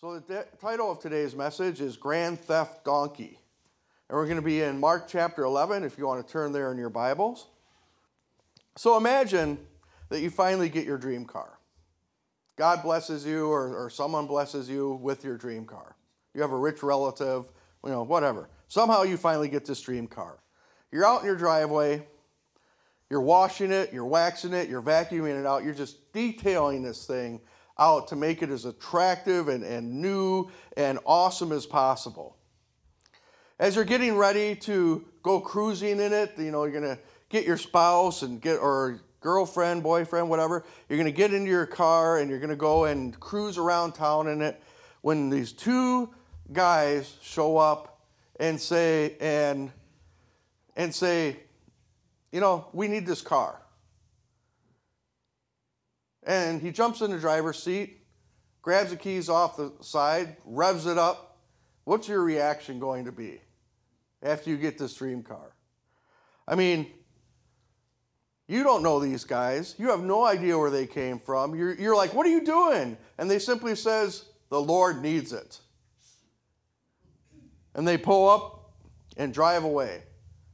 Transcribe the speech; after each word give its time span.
So, 0.00 0.18
the 0.18 0.20
de- 0.20 0.46
title 0.60 0.90
of 0.90 0.98
today's 0.98 1.36
message 1.36 1.80
is 1.80 1.96
Grand 1.96 2.40
Theft 2.40 2.84
Donkey. 2.84 3.38
And 4.08 4.18
we're 4.18 4.24
going 4.24 4.36
to 4.36 4.42
be 4.42 4.60
in 4.60 4.80
Mark 4.80 5.06
chapter 5.06 5.44
11 5.44 5.84
if 5.84 5.96
you 5.96 6.04
want 6.04 6.26
to 6.26 6.30
turn 6.30 6.50
there 6.50 6.72
in 6.72 6.78
your 6.78 6.90
Bibles. 6.90 7.46
So, 8.76 8.96
imagine 8.96 9.56
that 10.08 10.20
you 10.20 10.30
finally 10.30 10.68
get 10.68 10.84
your 10.84 10.98
dream 10.98 11.24
car. 11.24 11.60
God 12.56 12.82
blesses 12.82 13.24
you, 13.24 13.46
or, 13.46 13.84
or 13.84 13.88
someone 13.88 14.26
blesses 14.26 14.68
you 14.68 14.94
with 14.94 15.24
your 15.24 15.36
dream 15.36 15.64
car. 15.64 15.94
You 16.34 16.42
have 16.42 16.50
a 16.50 16.58
rich 16.58 16.82
relative, 16.82 17.44
you 17.84 17.90
know, 17.90 18.02
whatever. 18.02 18.48
Somehow 18.66 19.04
you 19.04 19.16
finally 19.16 19.48
get 19.48 19.64
this 19.64 19.80
dream 19.80 20.08
car. 20.08 20.40
You're 20.90 21.06
out 21.06 21.20
in 21.20 21.26
your 21.26 21.36
driveway, 21.36 22.04
you're 23.10 23.20
washing 23.20 23.70
it, 23.70 23.92
you're 23.92 24.04
waxing 24.04 24.54
it, 24.54 24.68
you're 24.68 24.82
vacuuming 24.82 25.38
it 25.38 25.46
out, 25.46 25.62
you're 25.62 25.72
just 25.72 26.12
detailing 26.12 26.82
this 26.82 27.06
thing 27.06 27.40
out 27.78 28.08
to 28.08 28.16
make 28.16 28.42
it 28.42 28.50
as 28.50 28.64
attractive 28.64 29.48
and, 29.48 29.64
and 29.64 30.00
new 30.00 30.50
and 30.76 30.98
awesome 31.04 31.52
as 31.52 31.66
possible. 31.66 32.36
As 33.58 33.76
you're 33.76 33.84
getting 33.84 34.16
ready 34.16 34.54
to 34.56 35.04
go 35.22 35.40
cruising 35.40 36.00
in 36.00 36.12
it, 36.12 36.32
you 36.38 36.50
know, 36.50 36.64
you're 36.64 36.80
going 36.80 36.96
to 36.96 37.00
get 37.28 37.44
your 37.44 37.56
spouse 37.56 38.22
and 38.22 38.40
get, 38.40 38.56
or 38.56 39.00
girlfriend, 39.20 39.82
boyfriend, 39.82 40.28
whatever, 40.28 40.64
you're 40.88 40.98
going 40.98 41.10
to 41.10 41.16
get 41.16 41.32
into 41.32 41.50
your 41.50 41.66
car 41.66 42.18
and 42.18 42.28
you're 42.30 42.40
going 42.40 42.50
to 42.50 42.56
go 42.56 42.84
and 42.84 43.18
cruise 43.20 43.58
around 43.58 43.92
town 43.92 44.28
in 44.28 44.42
it. 44.42 44.62
When 45.02 45.30
these 45.30 45.52
two 45.52 46.12
guys 46.52 47.16
show 47.22 47.56
up 47.56 48.00
and 48.40 48.60
say, 48.60 49.16
and, 49.20 49.70
and 50.76 50.94
say, 50.94 51.36
you 52.32 52.40
know, 52.40 52.66
we 52.72 52.88
need 52.88 53.06
this 53.06 53.22
car. 53.22 53.60
And 56.24 56.60
he 56.60 56.70
jumps 56.70 57.00
in 57.00 57.10
the 57.10 57.18
driver's 57.18 57.62
seat, 57.62 57.98
grabs 58.62 58.90
the 58.90 58.96
keys 58.96 59.28
off 59.28 59.56
the 59.56 59.72
side, 59.80 60.36
revs 60.44 60.86
it 60.86 60.98
up. 60.98 61.38
What's 61.84 62.08
your 62.08 62.22
reaction 62.22 62.78
going 62.78 63.04
to 63.04 63.12
be 63.12 63.40
after 64.22 64.48
you 64.48 64.56
get 64.56 64.78
this 64.78 64.94
dream 64.94 65.22
car? 65.22 65.54
I 66.48 66.54
mean, 66.54 66.86
you 68.46 68.62
don't 68.62 68.82
know 68.82 69.00
these 69.00 69.24
guys. 69.24 69.74
You 69.78 69.90
have 69.90 70.00
no 70.00 70.24
idea 70.24 70.58
where 70.58 70.70
they 70.70 70.86
came 70.86 71.18
from. 71.18 71.54
You're, 71.54 71.74
you're 71.74 71.96
like, 71.96 72.14
what 72.14 72.26
are 72.26 72.30
you 72.30 72.44
doing? 72.44 72.96
And 73.18 73.30
they 73.30 73.38
simply 73.38 73.74
says, 73.74 74.26
the 74.50 74.60
Lord 74.60 75.02
needs 75.02 75.32
it. 75.32 75.60
And 77.74 77.88
they 77.88 77.98
pull 77.98 78.28
up 78.28 78.72
and 79.16 79.32
drive 79.32 79.64
away. 79.64 80.02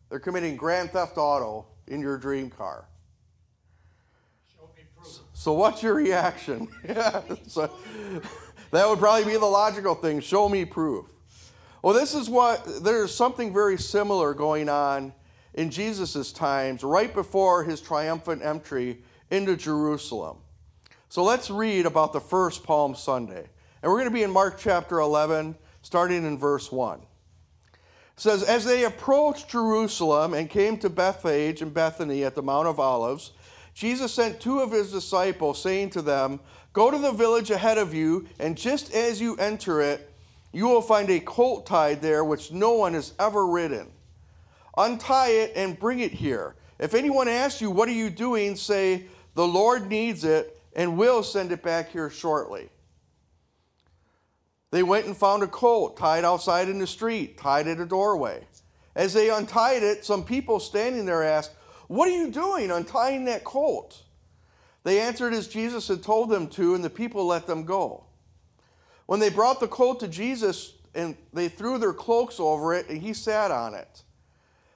They're 0.08 0.20
committing 0.20 0.56
grand 0.56 0.90
theft 0.90 1.16
auto 1.16 1.66
in 1.86 2.00
your 2.00 2.16
dream 2.16 2.50
car. 2.50 2.88
So 5.40 5.54
what's 5.54 5.82
your 5.82 5.94
reaction? 5.94 6.68
yeah, 6.86 7.22
so 7.46 7.70
that 8.72 8.86
would 8.86 8.98
probably 8.98 9.24
be 9.24 9.38
the 9.38 9.46
logical 9.46 9.94
thing. 9.94 10.20
Show 10.20 10.50
me 10.50 10.66
proof. 10.66 11.06
Well, 11.82 11.94
this 11.94 12.12
is 12.12 12.28
what 12.28 12.84
there's 12.84 13.14
something 13.14 13.50
very 13.50 13.78
similar 13.78 14.34
going 14.34 14.68
on 14.68 15.14
in 15.54 15.70
Jesus' 15.70 16.30
times, 16.30 16.84
right 16.84 17.14
before 17.14 17.64
his 17.64 17.80
triumphant 17.80 18.42
entry 18.42 18.98
into 19.30 19.56
Jerusalem. 19.56 20.36
So 21.08 21.24
let's 21.24 21.48
read 21.48 21.86
about 21.86 22.12
the 22.12 22.20
first 22.20 22.62
Palm 22.62 22.94
Sunday. 22.94 23.48
And 23.82 23.90
we're 23.90 24.00
going 24.00 24.10
to 24.10 24.14
be 24.14 24.24
in 24.24 24.30
Mark 24.30 24.58
chapter 24.58 24.98
11, 24.98 25.56
starting 25.80 26.26
in 26.26 26.36
verse 26.36 26.70
1. 26.70 27.00
It 27.00 27.04
says, 28.16 28.42
As 28.42 28.66
they 28.66 28.84
approached 28.84 29.48
Jerusalem 29.48 30.34
and 30.34 30.50
came 30.50 30.76
to 30.80 30.90
Bethphage 30.90 31.62
and 31.62 31.72
Bethany 31.72 32.24
at 32.24 32.34
the 32.34 32.42
Mount 32.42 32.68
of 32.68 32.78
Olives, 32.78 33.32
Jesus 33.74 34.12
sent 34.12 34.40
two 34.40 34.60
of 34.60 34.72
his 34.72 34.92
disciples, 34.92 35.62
saying 35.62 35.90
to 35.90 36.02
them, 36.02 36.40
Go 36.72 36.90
to 36.90 36.98
the 36.98 37.12
village 37.12 37.50
ahead 37.50 37.78
of 37.78 37.94
you, 37.94 38.26
and 38.38 38.56
just 38.56 38.94
as 38.94 39.20
you 39.20 39.36
enter 39.36 39.80
it, 39.80 40.12
you 40.52 40.66
will 40.66 40.82
find 40.82 41.10
a 41.10 41.20
colt 41.20 41.66
tied 41.66 42.02
there 42.02 42.24
which 42.24 42.52
no 42.52 42.72
one 42.72 42.94
has 42.94 43.12
ever 43.18 43.46
ridden 43.46 43.90
Untie 44.76 45.30
it 45.30 45.52
and 45.56 45.78
bring 45.78 45.98
it 46.00 46.12
here. 46.12 46.54
If 46.78 46.94
anyone 46.94 47.28
asks 47.28 47.60
you, 47.60 47.70
What 47.70 47.88
are 47.88 47.92
you 47.92 48.10
doing? 48.10 48.56
say, 48.56 49.04
The 49.34 49.46
Lord 49.46 49.88
needs 49.88 50.24
it 50.24 50.60
and 50.74 50.96
will 50.96 51.22
send 51.22 51.52
it 51.52 51.62
back 51.62 51.90
here 51.90 52.08
shortly. 52.10 52.70
They 54.70 54.82
went 54.82 55.06
and 55.06 55.16
found 55.16 55.42
a 55.42 55.48
colt 55.48 55.96
tied 55.96 56.24
outside 56.24 56.68
in 56.68 56.78
the 56.78 56.86
street, 56.86 57.36
tied 57.36 57.66
at 57.66 57.80
a 57.80 57.86
doorway. 57.86 58.46
As 58.94 59.12
they 59.12 59.30
untied 59.30 59.82
it, 59.82 60.04
some 60.04 60.24
people 60.24 60.60
standing 60.60 61.04
there 61.04 61.24
asked, 61.24 61.52
What 61.90 62.06
are 62.06 62.12
you 62.12 62.30
doing 62.30 62.70
untying 62.70 63.24
that 63.24 63.42
colt? 63.42 64.04
They 64.84 65.00
answered 65.00 65.34
as 65.34 65.48
Jesus 65.48 65.88
had 65.88 66.04
told 66.04 66.30
them 66.30 66.46
to, 66.50 66.76
and 66.76 66.84
the 66.84 66.88
people 66.88 67.26
let 67.26 67.48
them 67.48 67.64
go. 67.64 68.04
When 69.06 69.18
they 69.18 69.28
brought 69.28 69.58
the 69.58 69.66
colt 69.66 69.98
to 69.98 70.06
Jesus, 70.06 70.74
and 70.94 71.16
they 71.32 71.48
threw 71.48 71.78
their 71.78 71.92
cloaks 71.92 72.38
over 72.38 72.74
it, 72.74 72.88
and 72.88 73.02
he 73.02 73.12
sat 73.12 73.50
on 73.50 73.74
it. 73.74 74.04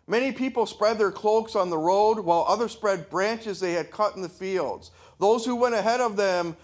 Many 0.09 0.33
people 0.33 0.67
spread 0.67 0.99
their 0.99 1.13
cloaks 1.13 1.55
on 1.55 1.71
the 1.71 1.79
road, 1.79 2.19
while 2.19 2.47
others 2.49 2.73
spread 2.73 3.09
branches 3.09 3.61
they 3.61 3.75
had 3.75 3.93
cut 3.93 4.17
in 4.17 4.23
the 4.23 4.29
fields. 4.29 4.91
Those 5.21 5.45
who 5.45 5.55
went 5.55 5.77
ahead 5.77 6.01
of 6.01 6.17
them, 6.17 6.57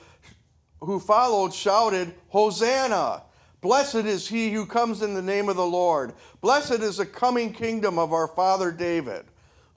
who 0.81 0.99
followed, 0.99 1.55
shouted, 1.55 2.12
Hosanna! 2.27 3.22
Blessed 3.61 3.94
is 3.94 4.27
he 4.27 4.50
who 4.50 4.67
comes 4.67 5.00
in 5.00 5.15
the 5.15 5.22
name 5.22 5.49
of 5.49 5.55
the 5.55 5.65
Lord. 5.65 6.12
Blessed 6.41 6.81
is 6.81 6.97
the 6.97 7.06
coming 7.06 7.53
kingdom 7.53 8.00
of 8.00 8.12
our 8.12 8.27
father 8.27 8.72
David. 8.72 9.27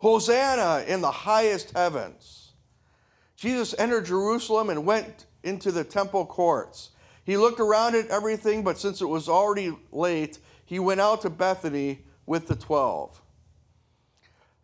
Hosanna 0.04 0.84
in 0.86 1.00
the 1.00 1.10
highest 1.10 1.72
heavens. 1.72 2.52
Jesus 3.38 3.74
entered 3.78 4.06
Jerusalem 4.06 4.70
and 4.70 4.86
went 4.86 5.28
into 5.44 5.72
the 5.72 5.86
temple 5.86 6.26
courts. 6.26 6.90
He 7.24 7.38
looked 7.38 7.62
around 7.62 7.96
at 7.96 8.10
everything, 8.10 8.66
but 8.66 8.78
since 8.78 9.00
it 9.00 9.06
was 9.06 9.30
already 9.30 9.74
late, 9.94 10.40
he 10.66 10.78
went 10.78 11.00
out 11.00 11.22
to 11.22 11.30
Bethany 11.30 12.02
with 12.26 12.48
the 12.48 12.56
twelve. 12.58 13.22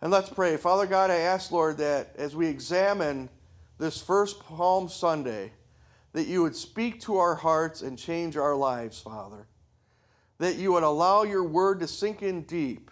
And 0.01 0.11
let's 0.11 0.27
pray. 0.29 0.57
Father 0.57 0.85
God, 0.85 1.09
I 1.09 1.19
ask, 1.19 1.53
Lord, 1.53 1.77
that 1.77 2.13
as 2.17 2.35
we 2.35 2.47
examine 2.47 3.29
this 3.77 4.01
first 4.01 4.41
Palm 4.41 4.89
Sunday, 4.89 5.53
that 6.11 6.27
you 6.27 6.41
would 6.41 6.55
speak 6.55 6.99
to 7.03 7.15
our 7.15 7.35
hearts 7.35 7.81
and 7.81 7.97
change 7.97 8.35
our 8.35 8.55
lives, 8.55 8.99
Father. 8.99 9.47
That 10.39 10.57
you 10.57 10.73
would 10.73 10.83
allow 10.83 11.23
your 11.23 11.45
word 11.45 11.79
to 11.79 11.87
sink 11.87 12.21
in 12.21 12.41
deep 12.41 12.91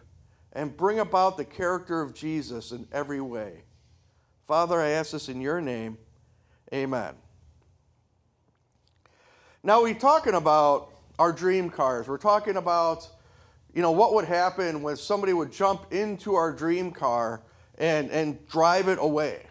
and 0.57 0.75
bring 0.75 0.97
about 0.97 1.38
the 1.38 1.45
character 1.45 2.01
of 2.01 2.16
Jesus 2.16 2.72
in 2.72 2.88
every 2.91 3.22
way. 3.22 3.62
Father, 4.47 4.81
I 4.81 4.90
ask 4.90 5.12
this 5.12 5.29
in 5.29 5.40
your 5.40 5.62
name. 5.62 6.00
Amen. 6.73 7.13
Now, 9.62 9.84
we're 9.84 9.94
talking 9.94 10.34
about 10.34 10.90
our 11.19 11.31
dream 11.31 11.69
cars. 11.69 12.07
We're 12.07 12.17
talking 12.17 12.57
about 12.57 13.07
you 13.75 13.84
know, 13.84 13.91
what 13.91 14.16
would 14.16 14.25
happen 14.25 14.81
when 14.81 14.96
somebody 14.96 15.31
would 15.31 15.51
jump 15.51 15.94
into 15.94 16.34
our 16.34 16.51
dream 16.51 16.90
car 16.90 17.44
and, 17.78 18.09
and 18.09 18.47
drive 18.47 18.88
it 18.88 18.97
away? 19.00 19.46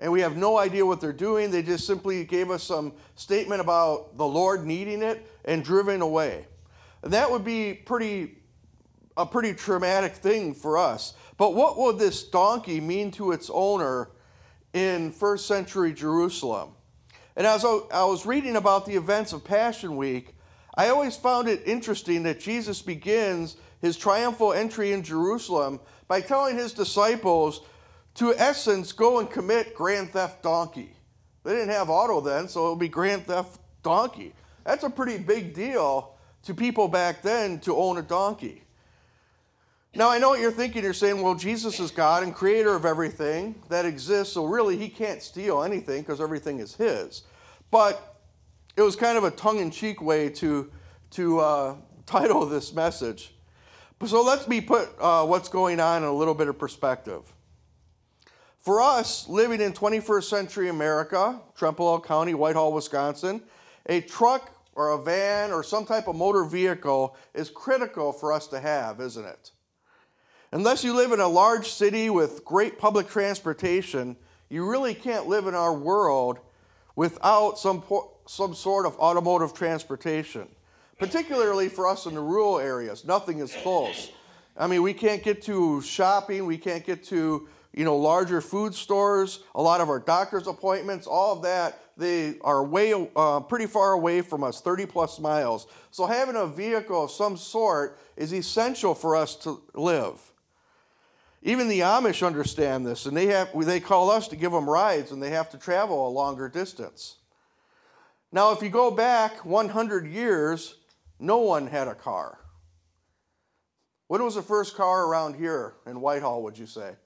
And 0.00 0.10
we 0.10 0.20
have 0.22 0.36
no 0.36 0.58
idea 0.58 0.84
what 0.84 1.00
they're 1.00 1.12
doing. 1.12 1.52
They 1.52 1.62
just 1.62 1.86
simply 1.86 2.24
gave 2.24 2.50
us 2.50 2.64
some 2.64 2.94
statement 3.14 3.60
about 3.60 4.16
the 4.16 4.26
Lord 4.26 4.66
needing 4.66 5.02
it 5.02 5.24
and 5.44 5.62
driven 5.62 6.02
away. 6.02 6.48
And 7.04 7.12
that 7.12 7.30
would 7.30 7.44
be 7.44 7.72
pretty 7.72 8.37
a 9.18 9.26
pretty 9.26 9.52
traumatic 9.52 10.14
thing 10.14 10.54
for 10.54 10.78
us. 10.78 11.12
But 11.36 11.54
what 11.54 11.76
would 11.76 11.98
this 11.98 12.22
donkey 12.22 12.80
mean 12.80 13.10
to 13.12 13.32
its 13.32 13.50
owner 13.52 14.10
in 14.72 15.10
first 15.10 15.46
century 15.46 15.92
Jerusalem? 15.92 16.70
And 17.36 17.46
as 17.46 17.64
I 17.64 18.04
was 18.04 18.24
reading 18.24 18.56
about 18.56 18.86
the 18.86 18.94
events 18.94 19.32
of 19.32 19.44
Passion 19.44 19.96
Week, 19.96 20.34
I 20.76 20.88
always 20.88 21.16
found 21.16 21.48
it 21.48 21.62
interesting 21.66 22.22
that 22.22 22.40
Jesus 22.40 22.80
begins 22.80 23.56
his 23.80 23.96
triumphal 23.96 24.52
entry 24.52 24.92
in 24.92 25.02
Jerusalem 25.02 25.80
by 26.06 26.20
telling 26.20 26.56
his 26.56 26.72
disciples 26.72 27.60
to, 28.14 28.34
essence, 28.36 28.92
go 28.92 29.18
and 29.18 29.30
commit 29.30 29.74
grand 29.74 30.10
theft 30.10 30.42
donkey. 30.42 30.94
They 31.44 31.54
didn't 31.54 31.70
have 31.70 31.90
auto 31.90 32.20
then, 32.20 32.48
so 32.48 32.66
it 32.66 32.70
would 32.70 32.78
be 32.80 32.88
grand 32.88 33.26
theft 33.26 33.60
donkey. 33.82 34.34
That's 34.64 34.84
a 34.84 34.90
pretty 34.90 35.18
big 35.18 35.54
deal 35.54 36.14
to 36.42 36.54
people 36.54 36.88
back 36.88 37.22
then 37.22 37.60
to 37.60 37.76
own 37.76 37.98
a 37.98 38.02
donkey. 38.02 38.62
Now, 39.94 40.10
I 40.10 40.18
know 40.18 40.30
what 40.30 40.40
you're 40.40 40.52
thinking. 40.52 40.84
You're 40.84 40.92
saying, 40.92 41.22
well, 41.22 41.34
Jesus 41.34 41.80
is 41.80 41.90
God 41.90 42.22
and 42.22 42.34
creator 42.34 42.74
of 42.74 42.84
everything 42.84 43.54
that 43.68 43.84
exists, 43.84 44.34
so 44.34 44.44
really 44.44 44.76
he 44.76 44.88
can't 44.88 45.22
steal 45.22 45.62
anything 45.62 46.02
because 46.02 46.20
everything 46.20 46.58
is 46.58 46.74
his. 46.74 47.22
But 47.70 48.20
it 48.76 48.82
was 48.82 48.96
kind 48.96 49.18
of 49.18 49.24
a 49.24 49.30
tongue 49.30 49.58
in 49.58 49.70
cheek 49.70 50.00
way 50.02 50.28
to, 50.30 50.70
to 51.12 51.40
uh, 51.40 51.74
title 52.06 52.46
this 52.46 52.72
message. 52.72 53.34
So 54.06 54.22
let's 54.22 54.46
be 54.46 54.60
put 54.60 54.90
uh, 55.00 55.26
what's 55.26 55.48
going 55.48 55.80
on 55.80 56.02
in 56.02 56.08
a 56.08 56.12
little 56.12 56.34
bit 56.34 56.46
of 56.48 56.58
perspective. 56.58 57.32
For 58.60 58.80
us, 58.80 59.28
living 59.28 59.60
in 59.60 59.72
21st 59.72 60.24
century 60.24 60.68
America, 60.68 61.40
Trempealeau 61.58 62.04
County, 62.04 62.34
Whitehall, 62.34 62.72
Wisconsin, 62.72 63.42
a 63.86 64.00
truck 64.02 64.52
or 64.74 64.90
a 64.90 65.02
van 65.02 65.50
or 65.50 65.64
some 65.64 65.84
type 65.84 66.06
of 66.06 66.14
motor 66.14 66.44
vehicle 66.44 67.16
is 67.34 67.50
critical 67.50 68.12
for 68.12 68.32
us 68.32 68.46
to 68.48 68.60
have, 68.60 69.00
isn't 69.00 69.24
it? 69.24 69.50
Unless 70.50 70.82
you 70.82 70.94
live 70.94 71.12
in 71.12 71.20
a 71.20 71.28
large 71.28 71.68
city 71.68 72.08
with 72.08 72.42
great 72.44 72.78
public 72.78 73.08
transportation, 73.08 74.16
you 74.48 74.66
really 74.66 74.94
can't 74.94 75.26
live 75.26 75.46
in 75.46 75.54
our 75.54 75.74
world 75.74 76.38
without 76.96 77.58
some, 77.58 77.84
some 78.26 78.54
sort 78.54 78.86
of 78.86 78.96
automotive 78.98 79.52
transportation. 79.52 80.48
Particularly 80.98 81.68
for 81.68 81.86
us 81.86 82.06
in 82.06 82.14
the 82.14 82.20
rural 82.20 82.58
areas, 82.58 83.04
nothing 83.04 83.40
is 83.40 83.54
close. 83.62 84.10
I 84.56 84.66
mean, 84.66 84.82
we 84.82 84.94
can't 84.94 85.22
get 85.22 85.42
to 85.42 85.82
shopping, 85.82 86.46
we 86.46 86.56
can't 86.56 86.84
get 86.84 87.04
to 87.04 87.46
you 87.74 87.84
know 87.84 87.96
larger 87.96 88.40
food 88.40 88.74
stores, 88.74 89.40
a 89.54 89.62
lot 89.62 89.82
of 89.82 89.90
our 89.90 90.00
doctor's 90.00 90.46
appointments, 90.46 91.06
all 91.06 91.36
of 91.36 91.42
that 91.42 91.78
they 91.98 92.36
are 92.42 92.64
way 92.64 93.08
uh, 93.16 93.40
pretty 93.40 93.66
far 93.66 93.92
away 93.92 94.22
from 94.22 94.44
us, 94.44 94.60
30 94.60 94.86
plus 94.86 95.18
miles. 95.18 95.66
So 95.90 96.06
having 96.06 96.36
a 96.36 96.46
vehicle 96.46 97.04
of 97.04 97.10
some 97.10 97.36
sort 97.36 97.98
is 98.16 98.32
essential 98.32 98.94
for 98.94 99.16
us 99.16 99.34
to 99.36 99.60
live. 99.74 100.27
Even 101.42 101.68
the 101.68 101.80
Amish 101.80 102.26
understand 102.26 102.84
this, 102.84 103.06
and 103.06 103.16
they 103.16 103.26
have 103.26 103.50
they 103.64 103.80
call 103.80 104.10
us 104.10 104.28
to 104.28 104.36
give 104.36 104.52
them 104.52 104.68
rides, 104.68 105.12
and 105.12 105.22
they 105.22 105.30
have 105.30 105.50
to 105.50 105.58
travel 105.58 106.08
a 106.08 106.10
longer 106.10 106.48
distance. 106.48 107.16
Now, 108.32 108.52
if 108.52 108.62
you 108.62 108.68
go 108.68 108.90
back 108.90 109.44
100 109.44 110.06
years, 110.06 110.74
no 111.18 111.38
one 111.38 111.66
had 111.66 111.88
a 111.88 111.94
car. 111.94 112.38
When 114.08 114.22
was 114.22 114.34
the 114.34 114.42
first 114.42 114.76
car 114.76 115.06
around 115.06 115.34
here 115.34 115.74
in 115.86 116.00
Whitehall, 116.00 116.42
would 116.42 116.58
you 116.58 116.66
say? 116.66 116.96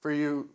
For 0.00 0.12
you, 0.12 0.50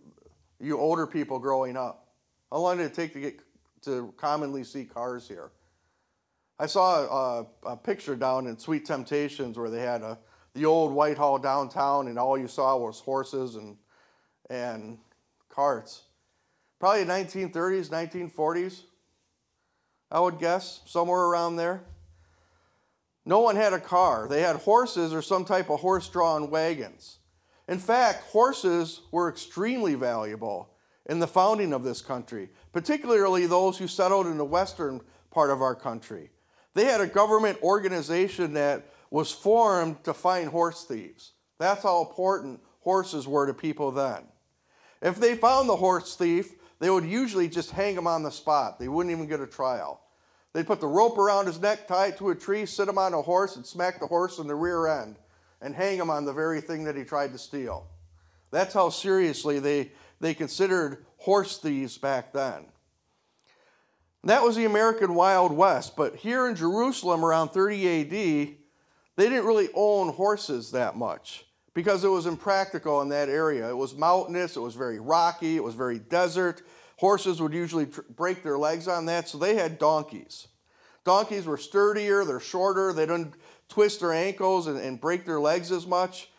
you 0.59 0.77
older 0.77 1.07
people 1.07 1.39
growing 1.39 1.75
up. 1.75 2.09
How 2.51 2.59
long 2.59 2.77
did 2.77 2.85
it 2.85 2.93
take 2.93 3.13
to 3.13 3.19
get 3.19 3.39
to 3.83 4.13
commonly 4.17 4.63
see 4.63 4.85
cars 4.85 5.27
here? 5.27 5.51
I 6.59 6.67
saw 6.67 7.39
a, 7.65 7.69
a 7.71 7.77
picture 7.77 8.15
down 8.15 8.45
in 8.45 8.57
Sweet 8.57 8.85
Temptations 8.85 9.57
where 9.57 9.69
they 9.69 9.81
had 9.81 10.01
a, 10.01 10.19
the 10.53 10.65
old 10.65 10.91
Whitehall 10.91 11.39
downtown, 11.39 12.07
and 12.07 12.19
all 12.19 12.37
you 12.37 12.47
saw 12.47 12.77
was 12.77 12.99
horses 12.99 13.55
and 13.55 13.77
and 14.49 14.97
carts. 15.49 16.03
Probably 16.79 17.05
1930s, 17.05 17.89
1940s, 17.89 18.81
I 20.11 20.19
would 20.19 20.39
guess, 20.39 20.81
somewhere 20.85 21.21
around 21.21 21.55
there. 21.55 21.83
No 23.25 23.39
one 23.39 23.55
had 23.55 23.73
a 23.73 23.79
car. 23.79 24.27
They 24.27 24.41
had 24.41 24.57
horses 24.57 25.13
or 25.13 25.21
some 25.21 25.45
type 25.45 25.69
of 25.69 25.79
horse 25.79 26.09
drawn 26.09 26.49
wagons. 26.49 27.19
In 27.67 27.77
fact, 27.77 28.23
horses 28.23 29.01
were 29.11 29.29
extremely 29.29 29.95
valuable 29.95 30.69
in 31.05 31.19
the 31.19 31.27
founding 31.27 31.71
of 31.71 31.83
this 31.83 32.01
country, 32.01 32.49
particularly 32.73 33.45
those 33.45 33.77
who 33.77 33.87
settled 33.87 34.27
in 34.27 34.37
the 34.37 34.45
western 34.45 35.01
part 35.29 35.49
of 35.49 35.61
our 35.61 35.75
country. 35.75 36.29
They 36.73 36.85
had 36.85 36.99
a 36.99 37.07
government 37.07 37.61
organization 37.61 38.53
that 38.53 38.90
was 39.11 39.31
formed 39.31 40.03
to 40.05 40.13
find 40.13 40.49
horse 40.49 40.85
thieves. 40.85 41.33
That's 41.59 41.83
how 41.83 42.01
important 42.01 42.59
horses 42.79 43.27
were 43.27 43.45
to 43.45 43.53
people 43.53 43.91
then. 43.91 44.23
If 45.03 45.17
they 45.17 45.35
found 45.35 45.69
the 45.69 45.75
horse 45.75 46.15
thief, 46.15 46.53
they 46.79 46.89
would 46.89 47.05
usually 47.05 47.47
just 47.47 47.69
hang 47.69 47.95
him 47.95 48.07
on 48.07 48.23
the 48.23 48.31
spot. 48.31 48.79
They 48.79 48.87
wouldn't 48.87 49.15
even 49.15 49.27
get 49.27 49.39
a 49.39 49.45
trial. 49.45 50.01
They'd 50.53 50.65
put 50.65 50.81
the 50.81 50.87
rope 50.87 51.19
around 51.19 51.45
his 51.45 51.61
neck, 51.61 51.87
tie 51.87 52.07
it 52.07 52.17
to 52.17 52.31
a 52.31 52.35
tree, 52.35 52.65
sit 52.65 52.89
him 52.89 52.97
on 52.97 53.13
a 53.13 53.21
horse, 53.21 53.55
and 53.55 53.65
smack 53.65 53.99
the 53.99 54.07
horse 54.07 54.39
in 54.39 54.47
the 54.47 54.55
rear 54.55 54.87
end 54.87 55.17
and 55.61 55.75
hang 55.75 55.97
him 55.97 56.09
on 56.09 56.25
the 56.25 56.33
very 56.33 56.59
thing 56.59 56.85
that 56.85 56.95
he 56.95 57.03
tried 57.03 57.31
to 57.33 57.37
steal. 57.37 57.87
That's 58.49 58.73
how 58.73 58.89
seriously 58.89 59.59
they 59.59 59.91
they 60.21 60.33
considered 60.33 61.05
horse 61.17 61.57
thieves 61.57 61.97
back 61.97 62.31
then. 62.31 62.65
That 64.23 64.43
was 64.43 64.55
the 64.55 64.65
American 64.65 65.15
Wild 65.15 65.51
West, 65.51 65.95
but 65.95 66.15
here 66.15 66.47
in 66.47 66.55
Jerusalem 66.55 67.25
around 67.25 67.49
30 67.49 68.01
AD, 68.01 68.55
they 69.21 69.29
didn't 69.29 69.45
really 69.45 69.69
own 69.75 70.09
horses 70.09 70.71
that 70.71 70.97
much 70.97 71.45
because 71.75 72.03
it 72.03 72.07
was 72.07 72.25
impractical 72.25 73.01
in 73.01 73.09
that 73.09 73.29
area. 73.29 73.69
It 73.69 73.77
was 73.77 73.95
mountainous, 73.95 74.55
it 74.55 74.61
was 74.61 74.73
very 74.73 74.99
rocky, 74.99 75.55
it 75.55 75.63
was 75.63 75.75
very 75.75 75.99
desert. 75.99 76.63
Horses 76.97 77.39
would 77.39 77.53
usually 77.53 77.85
tr- 77.85 78.01
break 78.15 78.41
their 78.41 78.57
legs 78.57 78.87
on 78.87 79.05
that, 79.05 79.29
so 79.29 79.37
they 79.37 79.55
had 79.55 79.77
donkeys. 79.77 80.47
Donkeys 81.03 81.45
were 81.45 81.57
sturdier, 81.57 82.25
they're 82.25 82.39
shorter, 82.39 82.93
they 82.93 83.05
didn't 83.05 83.35
twist 83.69 83.99
their 83.99 84.11
ankles 84.11 84.65
and, 84.65 84.79
and 84.79 84.99
break 84.99 85.23
their 85.25 85.39
legs 85.39 85.71
as 85.71 85.85
much. 85.85 86.29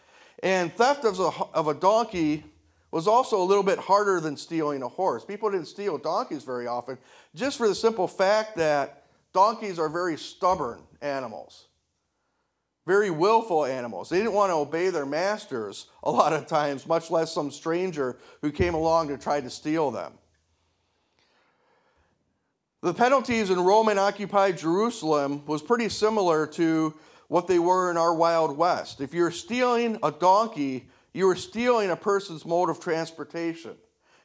And 0.43 0.73
theft 0.75 1.05
of 1.05 1.21
a, 1.21 1.31
of 1.55 1.69
a 1.69 1.75
donkey 1.75 2.43
was 2.91 3.07
also 3.07 3.41
a 3.41 3.45
little 3.45 3.63
bit 3.63 3.79
harder 3.79 4.19
than 4.19 4.37
stealing 4.37 4.83
a 4.83 4.89
horse. 4.89 5.25
People 5.25 5.51
didn't 5.51 5.67
steal 5.67 5.99
donkeys 5.99 6.43
very 6.43 6.67
often, 6.67 6.99
just 7.35 7.59
for 7.59 7.69
the 7.69 7.77
simple 7.77 8.09
fact 8.09 8.57
that 8.57 9.05
donkeys 9.33 9.79
are 9.79 9.89
very 9.89 10.17
stubborn 10.19 10.83
animals, 11.01 11.67
very 12.87 13.11
willful 13.11 13.65
animals. 13.65 14.09
They 14.09 14.19
didn't 14.19 14.33
want 14.33 14.51
to 14.51 14.57
obey 14.57 14.91
their 14.91 15.07
masters 15.07 15.87
a 16.03 16.11
lot 16.11 16.33
of 16.33 16.47
times, 16.47 16.87
much 16.87 17.11
less 17.11 17.33
some 17.33 17.51
stranger 17.51 18.19
who 18.41 18.51
came 18.51 18.75
along 18.75 19.09
to 19.09 19.19
try 19.19 19.41
to 19.41 19.51
steal 19.51 19.91
them. 19.91 20.13
The 22.83 22.95
penalties 22.95 23.51
in 23.51 23.61
Roman 23.61 23.99
occupied 23.99 24.59
Jerusalem 24.59 25.47
was 25.47 25.63
pretty 25.63 25.89
similar 25.89 26.49
to 26.49 26.95
what 27.29 27.47
they 27.47 27.61
were 27.61 27.91
in 27.93 27.97
our 27.97 28.13
Wild 28.13 28.57
West. 28.57 29.01
If 29.01 29.15
you're 29.15 29.31
stealing 29.31 29.99
a 30.03 30.11
donkey, 30.11 30.89
you 31.15 31.27
were 31.27 31.37
stealing 31.37 31.91
a 31.91 31.97
person's 31.97 32.45
mode 32.45 32.71
of 32.71 32.81
transportation. 32.81 33.77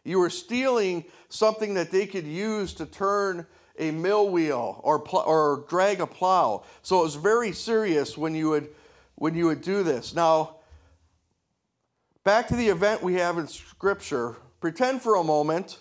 You 0.04 0.20
were 0.20 0.32
stealing 0.32 1.06
something 1.30 1.76
that 1.76 1.92
they 1.92 2.08
could 2.08 2.26
use 2.26 2.74
to 2.76 2.88
turn 2.88 3.46
a 3.78 3.92
mill 3.92 4.30
wheel 4.30 4.80
or, 4.84 5.00
pl- 5.00 5.24
or 5.26 5.66
drag 5.70 6.02
a 6.02 6.08
plow. 6.08 6.64
So 6.82 7.00
it 7.00 7.04
was 7.04 7.16
very 7.16 7.52
serious 7.52 8.18
when 8.18 8.36
you 8.36 8.50
would 8.50 8.70
when 9.16 9.34
you 9.34 9.48
would 9.48 9.62
do 9.62 9.82
this. 9.82 10.14
Now, 10.14 10.58
back 12.24 12.48
to 12.50 12.56
the 12.56 12.68
event 12.70 13.02
we 13.02 13.16
have 13.16 13.38
in 13.40 13.48
Scripture. 13.48 14.38
Pretend 14.60 15.02
for 15.02 15.16
a 15.16 15.24
moment 15.24 15.80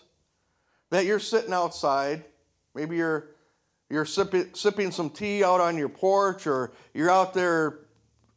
that 0.90 1.04
you're 1.04 1.19
sitting 1.19 1.52
outside. 1.52 2.25
Maybe 2.75 2.96
you're 2.96 3.28
you're 3.90 4.04
sipping, 4.04 4.54
sipping 4.54 4.90
some 4.90 5.10
tea 5.10 5.44
out 5.44 5.60
on 5.60 5.76
your 5.76 5.88
porch, 5.88 6.46
or 6.46 6.72
you're 6.93 7.10
out 7.10 7.34
there 7.34 7.81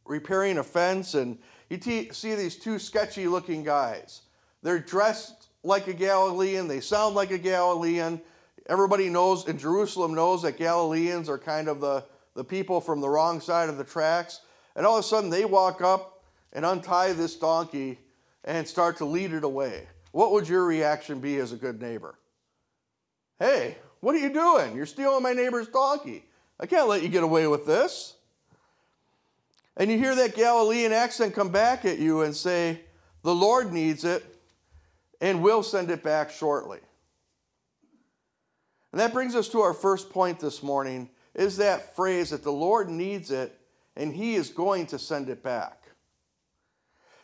repairing 0.06 0.57
a 0.57 0.63
fence, 0.63 1.15
and 1.15 1.39
you 1.69 1.77
t- 1.77 2.11
see 2.11 2.35
these 2.35 2.56
two 2.56 2.77
sketchy 2.77 3.27
looking 3.27 3.63
guys. 3.63 4.21
They're 4.61 4.79
dressed 4.79 5.47
like 5.63 5.88
a 5.88 5.94
Galilean, 5.94 6.67
they 6.67 6.81
sound 6.81 7.15
like 7.15 7.31
a 7.31 7.38
Galilean. 7.38 8.21
Everybody 8.69 9.10
knows, 9.10 9.48
in 9.48 9.57
Jerusalem 9.57 10.13
knows 10.13 10.44
that 10.44 10.56
Galileans 10.56 11.27
are 11.27 11.39
kind 11.39 11.68
of 11.68 11.81
the, 11.81 12.06
the 12.36 12.44
people 12.44 12.80
from 12.80 13.01
the 13.01 13.10
wrong 13.10 13.42
side 13.42 13.68
of 13.68 13.77
the 13.77 13.83
tracks. 13.83 14.42
And 14.75 14.86
all 14.86 15.00
of 15.00 15.04
a 15.04 15.07
sudden, 15.07 15.31
they 15.31 15.44
walk 15.44 15.81
up 15.81 16.24
and 16.54 16.63
untie 16.63 17.13
this 17.13 17.36
donkey 17.36 17.98
and 18.44 18.68
start 18.68 18.98
to 18.98 19.06
lead 19.06 19.33
it 19.33 19.44
away. 19.44 19.88
What 20.12 20.31
would 20.33 20.48
your 20.48 20.66
reaction 20.66 21.19
be 21.19 21.38
as 21.38 21.51
a 21.51 21.56
good 21.56 21.81
neighbor? 21.81 22.13
Hey, 23.39 23.75
what 24.01 24.13
are 24.13 24.19
you 24.19 24.31
doing? 24.31 24.75
You're 24.75 24.86
stealing 24.86 25.24
my 25.24 25.33
neighbor's 25.33 25.68
donkey. 25.68 26.25
I 26.60 26.68
can't 26.68 26.88
let 26.88 27.01
you 27.01 27.10
get 27.10 27.24
away 27.24 27.48
with 27.48 27.66
this. 27.66 28.13
And 29.78 29.90
you 29.90 29.97
hear 29.97 30.14
that 30.14 30.35
Galilean 30.35 30.92
accent 30.92 31.33
come 31.33 31.49
back 31.49 31.85
at 31.85 31.97
you 31.97 32.21
and 32.21 32.35
say, 32.35 32.81
The 33.23 33.33
Lord 33.33 33.73
needs 33.73 34.04
it, 34.04 34.23
and 35.21 35.42
we'll 35.42 35.64
send 35.64 35.90
it 35.90 36.04
back 36.04 36.30
shortly. 36.30 36.80
And 38.92 39.00
that 39.00 39.14
brings 39.14 39.36
us 39.36 39.50
to 39.50 39.62
our 39.62 39.74
first 39.74 40.10
point 40.10 40.40
this 40.40 40.64
morning 40.64 41.10
is 41.36 41.58
that 41.58 41.96
phrase 41.96 42.31
that 42.31 42.44
the 42.44 42.52
Lord 42.52 42.90
needs 42.90 43.31
it 43.31 43.60
and 43.96 44.14
he 44.14 44.36
is 44.36 44.50
going 44.50 44.88
to 44.88 45.00
send 45.00 45.30
it 45.30 45.44
back. 45.44 45.84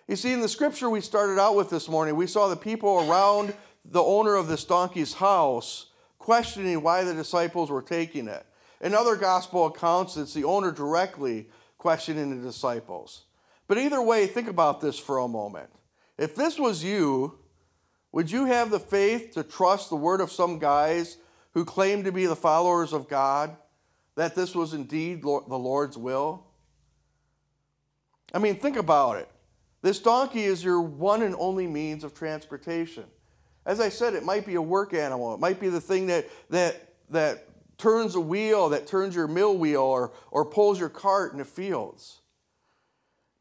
You 0.08 0.16
see, 0.16 0.34
in 0.34 0.42
the 0.42 0.50
scripture 0.50 0.90
we 0.90 1.02
started 1.02 1.40
out 1.40 1.56
with 1.56 1.70
this 1.70 1.90
morning, 1.90 2.16
we 2.16 2.28
saw 2.28 2.48
the 2.48 2.56
people 2.56 3.10
around 3.10 3.56
the 3.84 4.04
owner 4.04 4.36
of 4.36 4.48
this 4.48 4.64
donkey's 4.64 5.14
house 5.14 5.88
questioning 6.20 6.82
why 6.82 7.04
the 7.04 7.14
disciples 7.14 7.72
were 7.72 7.82
taking 7.82 8.28
it. 8.28 8.46
In 8.82 8.94
other 8.94 9.16
gospel 9.16 9.66
accounts, 9.66 10.18
it's 10.18 10.34
the 10.34 10.44
owner 10.44 10.72
directly 10.72 11.50
questioning 11.78 12.30
the 12.30 12.46
disciples. 12.46 13.26
But 13.68 13.80
either 13.80 14.02
way, 14.02 14.28
think 14.28 14.48
about 14.48 14.82
this 14.82 15.00
for 15.00 15.18
a 15.18 15.28
moment. 15.28 15.70
If 16.18 16.36
this 16.36 16.60
was 16.60 16.84
you, 16.84 17.40
would 18.12 18.30
you 18.30 18.46
have 18.46 18.70
the 18.70 18.80
faith 18.80 19.32
to 19.34 19.44
trust 19.44 19.90
the 19.90 19.96
word 19.96 20.22
of 20.22 20.32
some 20.32 20.60
guys 20.60 21.18
who 21.56 21.66
claim 21.66 22.04
to 22.04 22.12
be 22.12 22.28
the 22.28 22.36
followers 22.36 22.94
of 22.94 23.08
God 23.08 23.56
that 24.16 24.36
this 24.36 24.54
was 24.54 24.74
indeed 24.74 25.24
the 25.24 25.58
Lord's 25.58 25.98
will? 25.98 26.46
I 28.34 28.40
mean, 28.40 28.58
think 28.58 28.78
about 28.78 29.18
it. 29.18 29.30
This 29.82 30.00
donkey 30.00 30.44
is 30.44 30.64
your 30.64 30.82
one 30.82 31.22
and 31.22 31.34
only 31.40 31.66
means 31.66 32.04
of 32.04 32.14
transportation. 32.14 33.06
As 33.66 33.80
I 33.80 33.90
said, 33.90 34.14
it 34.14 34.24
might 34.24 34.46
be 34.46 34.56
a 34.56 34.62
work 34.62 34.94
animal. 34.94 35.34
It 35.34 35.40
might 35.40 35.60
be 35.60 35.70
the 35.70 35.82
thing 35.82 36.08
that, 36.08 36.28
that, 36.50 36.94
that 37.10 37.48
turns 37.78 38.16
a 38.16 38.20
wheel 38.20 38.70
that 38.70 38.86
turns 38.86 39.16
your 39.16 39.28
mill 39.28 39.58
wheel 39.58 39.82
or, 39.82 40.12
or 40.32 40.44
pulls 40.44 40.80
your 40.80 40.90
cart 40.90 41.32
in 41.32 41.38
the 41.38 41.46
fields. 41.46 42.20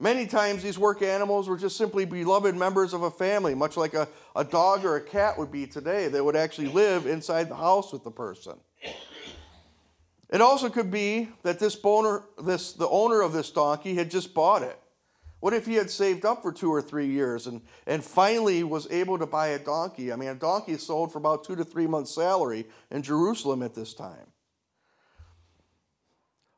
Many 0.01 0.27
times, 0.27 0.63
these 0.63 0.79
work 0.79 1.03
animals 1.03 1.49
were 1.49 1.57
just 1.57 1.77
simply 1.77 2.05
beloved 2.05 2.57
members 2.57 2.95
of 2.95 3.03
a 3.03 3.11
family, 3.11 3.55
much 3.55 3.77
like 3.77 3.95
a, 3.95 4.09
a 4.35 4.45
dog 4.45 4.85
or 4.85 4.97
a 4.97 5.01
cat 5.01 5.39
would 5.39 5.53
be 5.53 5.67
today, 5.67 6.09
that 6.09 6.25
would 6.25 6.37
actually 6.37 6.69
live 6.69 7.07
inside 7.07 7.49
the 7.49 7.57
house 7.57 7.93
with 7.93 8.03
the 8.03 8.11
person. 8.11 8.55
It 10.31 10.41
also 10.41 10.69
could 10.69 10.91
be 10.91 11.29
that 11.45 11.61
this, 11.61 11.77
boner, 11.77 12.25
this, 12.43 12.73
the 12.73 12.89
owner 12.89 13.21
of 13.21 13.33
this 13.33 13.51
donkey 13.51 13.95
had 13.95 14.11
just 14.11 14.35
bought 14.35 14.63
it. 14.63 14.79
What 15.39 15.53
if 15.53 15.67
he 15.67 15.75
had 15.75 15.91
saved 15.91 16.25
up 16.25 16.43
for 16.43 16.53
two 16.53 16.73
or 16.73 16.83
three 16.83 17.07
years 17.07 17.47
and, 17.47 17.61
and 17.87 18.03
finally 18.03 18.65
was 18.65 18.91
able 18.91 19.19
to 19.19 19.27
buy 19.27 19.49
a 19.49 19.59
donkey? 19.59 20.13
I 20.13 20.17
mean, 20.17 20.31
a 20.31 20.35
donkey 20.35 20.77
sold 20.79 21.13
for 21.13 21.19
about 21.19 21.45
two 21.45 21.55
to 21.55 21.65
three 21.65 21.87
months' 21.87 22.15
salary 22.15 22.67
in 22.91 23.03
Jerusalem 23.03 23.63
at 23.63 23.75
this 23.75 23.95
time. 23.95 24.33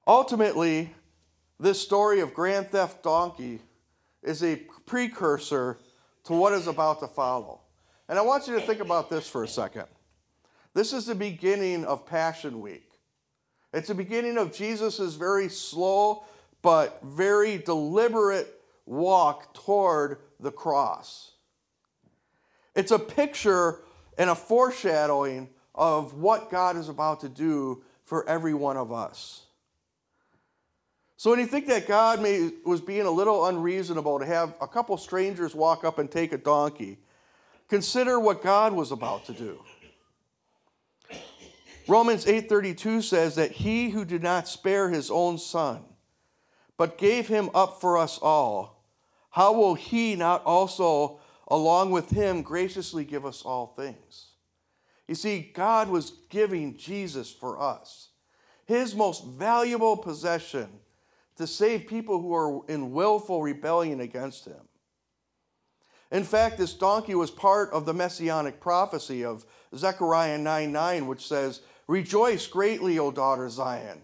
Ultimately, 0.07 0.95
this 1.59 1.81
story 1.81 2.21
of 2.21 2.35
Grand 2.35 2.71
Theft 2.71 3.03
Donkey 3.03 3.61
is 4.23 4.43
a 4.43 4.57
precursor 4.87 5.79
to 6.25 6.33
what 6.33 6.53
is 6.53 6.67
about 6.67 7.01
to 7.01 7.07
follow. 7.07 7.61
And 8.09 8.19
I 8.19 8.23
want 8.23 8.47
you 8.47 8.55
to 8.55 8.61
think 8.61 8.81
about 8.81 9.11
this 9.11 9.29
for 9.29 9.45
a 9.45 9.49
second. 9.49 9.87
This 10.75 10.93
is 10.93 11.07
the 11.07 11.15
beginning 11.15 11.85
of 11.85 12.07
Passion 12.07 12.61
Week. 12.61 12.91
It's 13.73 13.89
the 13.89 13.95
beginning 13.95 14.39
of 14.39 14.55
Jesus' 14.55 15.15
very 15.15 15.49
slow 15.49 16.25
but 16.63 17.01
very 17.05 17.59
deliberate 17.59 18.61
walk 18.87 19.55
toward 19.55 20.19
the 20.41 20.51
cross. 20.51 21.33
It's 22.75 22.91
a 22.91 22.99
picture 22.99 23.81
and 24.19 24.31
a 24.31 24.35
foreshadowing 24.35 25.49
of 25.75 26.15
what 26.15 26.51
God 26.51 26.77
is 26.77 26.89
about 26.89 27.21
to 27.21 27.29
do 27.29 27.85
for 28.05 28.29
every 28.29 28.55
one 28.55 28.77
of 28.77 28.93
us. 28.93 29.46
So 31.17 31.31
when 31.31 31.39
you 31.39 31.47
think 31.47 31.67
that 31.69 31.87
God 31.87 32.21
may, 32.21 32.51
was 32.65 32.81
being 32.81 33.07
a 33.07 33.11
little 33.11 33.47
unreasonable 33.47 34.19
to 34.19 34.27
have 34.27 34.55
a 34.61 34.69
couple 34.69 34.97
strangers 34.99 35.55
walk 35.55 35.85
up 35.85 35.99
and 35.99 36.11
take 36.11 36.33
a 36.33 36.39
donkey, 36.39 36.99
consider 37.69 38.21
what 38.21 38.43
God 38.43 38.73
was 38.75 38.93
about 38.93 39.25
to 39.27 39.33
do. 39.33 39.63
Romans 41.89 42.27
8:32 42.27 43.03
says 43.03 43.37
that 43.37 43.53
he 43.53 43.91
who 43.91 44.05
did 44.05 44.23
not 44.23 44.49
spare 44.49 44.91
his 44.91 45.11
own 45.11 45.39
son 45.39 45.85
but 46.77 46.99
gave 46.99 47.29
him 47.29 47.49
up 47.55 47.81
for 47.81 47.97
us 47.97 48.19
all 48.19 48.77
how 49.37 49.53
will 49.53 49.75
he 49.75 50.17
not 50.17 50.43
also 50.47 51.21
along 51.49 51.91
with 51.91 52.09
him 52.09 52.41
graciously 52.41 53.05
give 53.05 53.27
us 53.27 53.43
all 53.43 53.67
things? 53.77 54.29
You 55.07 55.15
see 55.15 55.51
God 55.53 55.91
was 55.91 56.15
giving 56.31 56.79
Jesus 56.79 57.31
for 57.31 57.61
us 57.61 58.09
his 58.65 58.95
most 58.95 59.27
valuable 59.27 59.95
possession 59.95 60.71
to 61.37 61.47
save 61.47 61.87
people 61.87 62.21
who 62.21 62.35
are 62.35 62.63
in 62.69 62.93
willful 62.93 63.43
rebellion 63.43 64.01
against 64.01 64.47
him. 64.47 64.69
In 66.11 66.25
fact, 66.25 66.57
this 66.57 66.75
donkey 66.75 67.15
was 67.15 67.31
part 67.31 67.71
of 67.73 67.85
the 67.85 67.95
messianic 67.95 68.61
prophecy 68.61 69.25
of 69.25 69.45
Zechariah 69.75 70.39
9 70.39 70.73
9, 70.73 71.07
which 71.07 71.27
says, 71.27 71.61
Rejoice 71.89 72.47
greatly, 72.47 72.99
O 72.99 73.11
daughter 73.11 73.49
Zion. 73.49 74.03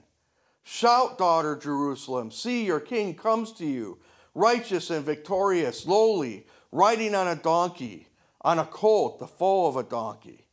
Shout, 0.64 1.18
daughter 1.18 1.56
Jerusalem. 1.56 2.30
See, 2.30 2.64
your 2.64 2.80
king 2.80 3.14
comes 3.14 3.52
to 3.52 3.66
you, 3.66 3.98
righteous 4.34 4.90
and 4.90 5.04
victorious, 5.04 5.86
lowly, 5.86 6.46
riding 6.70 7.14
on 7.14 7.28
a 7.28 7.36
donkey, 7.36 8.08
on 8.40 8.58
a 8.58 8.64
colt, 8.64 9.18
the 9.18 9.26
foal 9.26 9.68
of 9.68 9.76
a 9.76 9.82
donkey. 9.82 10.46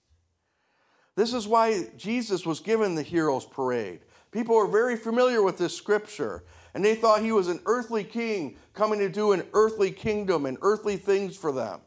This 1.16 1.34
is 1.34 1.48
why 1.48 1.88
Jesus 1.98 2.46
was 2.46 2.60
given 2.60 2.96
the 2.96 3.04
hero's 3.04 3.46
parade. 3.46 4.02
People 4.32 4.56
are 4.56 4.68
very 4.68 4.96
familiar 4.96 5.42
with 5.42 5.58
this 5.58 5.76
scripture, 5.76 6.44
and 6.80 6.86
they 6.86 6.96
thought 6.96 7.22
he 7.22 7.34
was 7.34 7.50
an 7.50 7.60
earthly 7.66 8.06
king 8.06 8.56
coming 8.74 9.00
to 9.00 9.10
do 9.10 9.34
an 9.34 9.44
earthly 9.52 9.92
kingdom 9.92 10.46
and 10.46 10.58
earthly 10.62 10.96
things 10.96 11.36
for 11.36 11.52
them. 11.52 11.82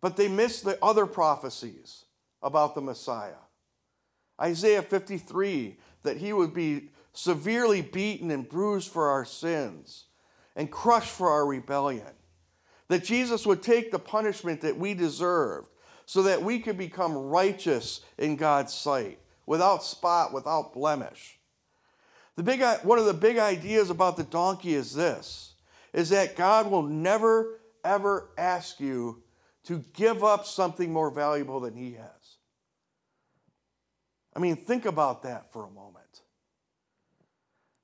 But 0.00 0.16
they 0.16 0.26
missed 0.26 0.64
the 0.64 0.76
other 0.82 1.06
prophecies 1.06 2.04
about 2.42 2.74
the 2.74 2.80
Messiah. 2.80 3.44
Isaiah 4.42 4.82
53 4.82 5.78
that 6.02 6.16
he 6.16 6.32
would 6.32 6.52
be 6.52 6.88
severely 7.12 7.80
beaten 7.80 8.32
and 8.32 8.48
bruised 8.48 8.90
for 8.90 9.08
our 9.08 9.24
sins 9.24 10.06
and 10.56 10.68
crushed 10.68 11.12
for 11.12 11.30
our 11.30 11.46
rebellion. 11.46 12.10
That 12.88 13.04
Jesus 13.04 13.46
would 13.46 13.62
take 13.62 13.92
the 13.92 14.00
punishment 14.00 14.62
that 14.62 14.76
we 14.76 14.94
deserved 14.94 15.70
so 16.06 16.24
that 16.24 16.42
we 16.42 16.58
could 16.58 16.76
become 16.76 17.16
righteous 17.16 18.00
in 18.18 18.34
God's 18.34 18.74
sight, 18.74 19.20
without 19.46 19.84
spot, 19.84 20.32
without 20.32 20.74
blemish. 20.74 21.35
The 22.36 22.42
big, 22.42 22.62
uh, 22.62 22.78
one 22.78 22.98
of 22.98 23.06
the 23.06 23.14
big 23.14 23.38
ideas 23.38 23.90
about 23.90 24.16
the 24.16 24.24
donkey 24.24 24.74
is 24.74 24.94
this 24.94 25.54
is 25.92 26.10
that 26.10 26.36
God 26.36 26.70
will 26.70 26.82
never, 26.82 27.60
ever 27.82 28.28
ask 28.36 28.78
you 28.80 29.22
to 29.64 29.82
give 29.94 30.22
up 30.22 30.44
something 30.44 30.92
more 30.92 31.10
valuable 31.10 31.60
than 31.60 31.74
He 31.74 31.94
has. 31.94 32.36
I 34.34 34.38
mean, 34.38 34.56
think 34.56 34.84
about 34.84 35.22
that 35.22 35.50
for 35.50 35.64
a 35.64 35.70
moment. 35.70 36.20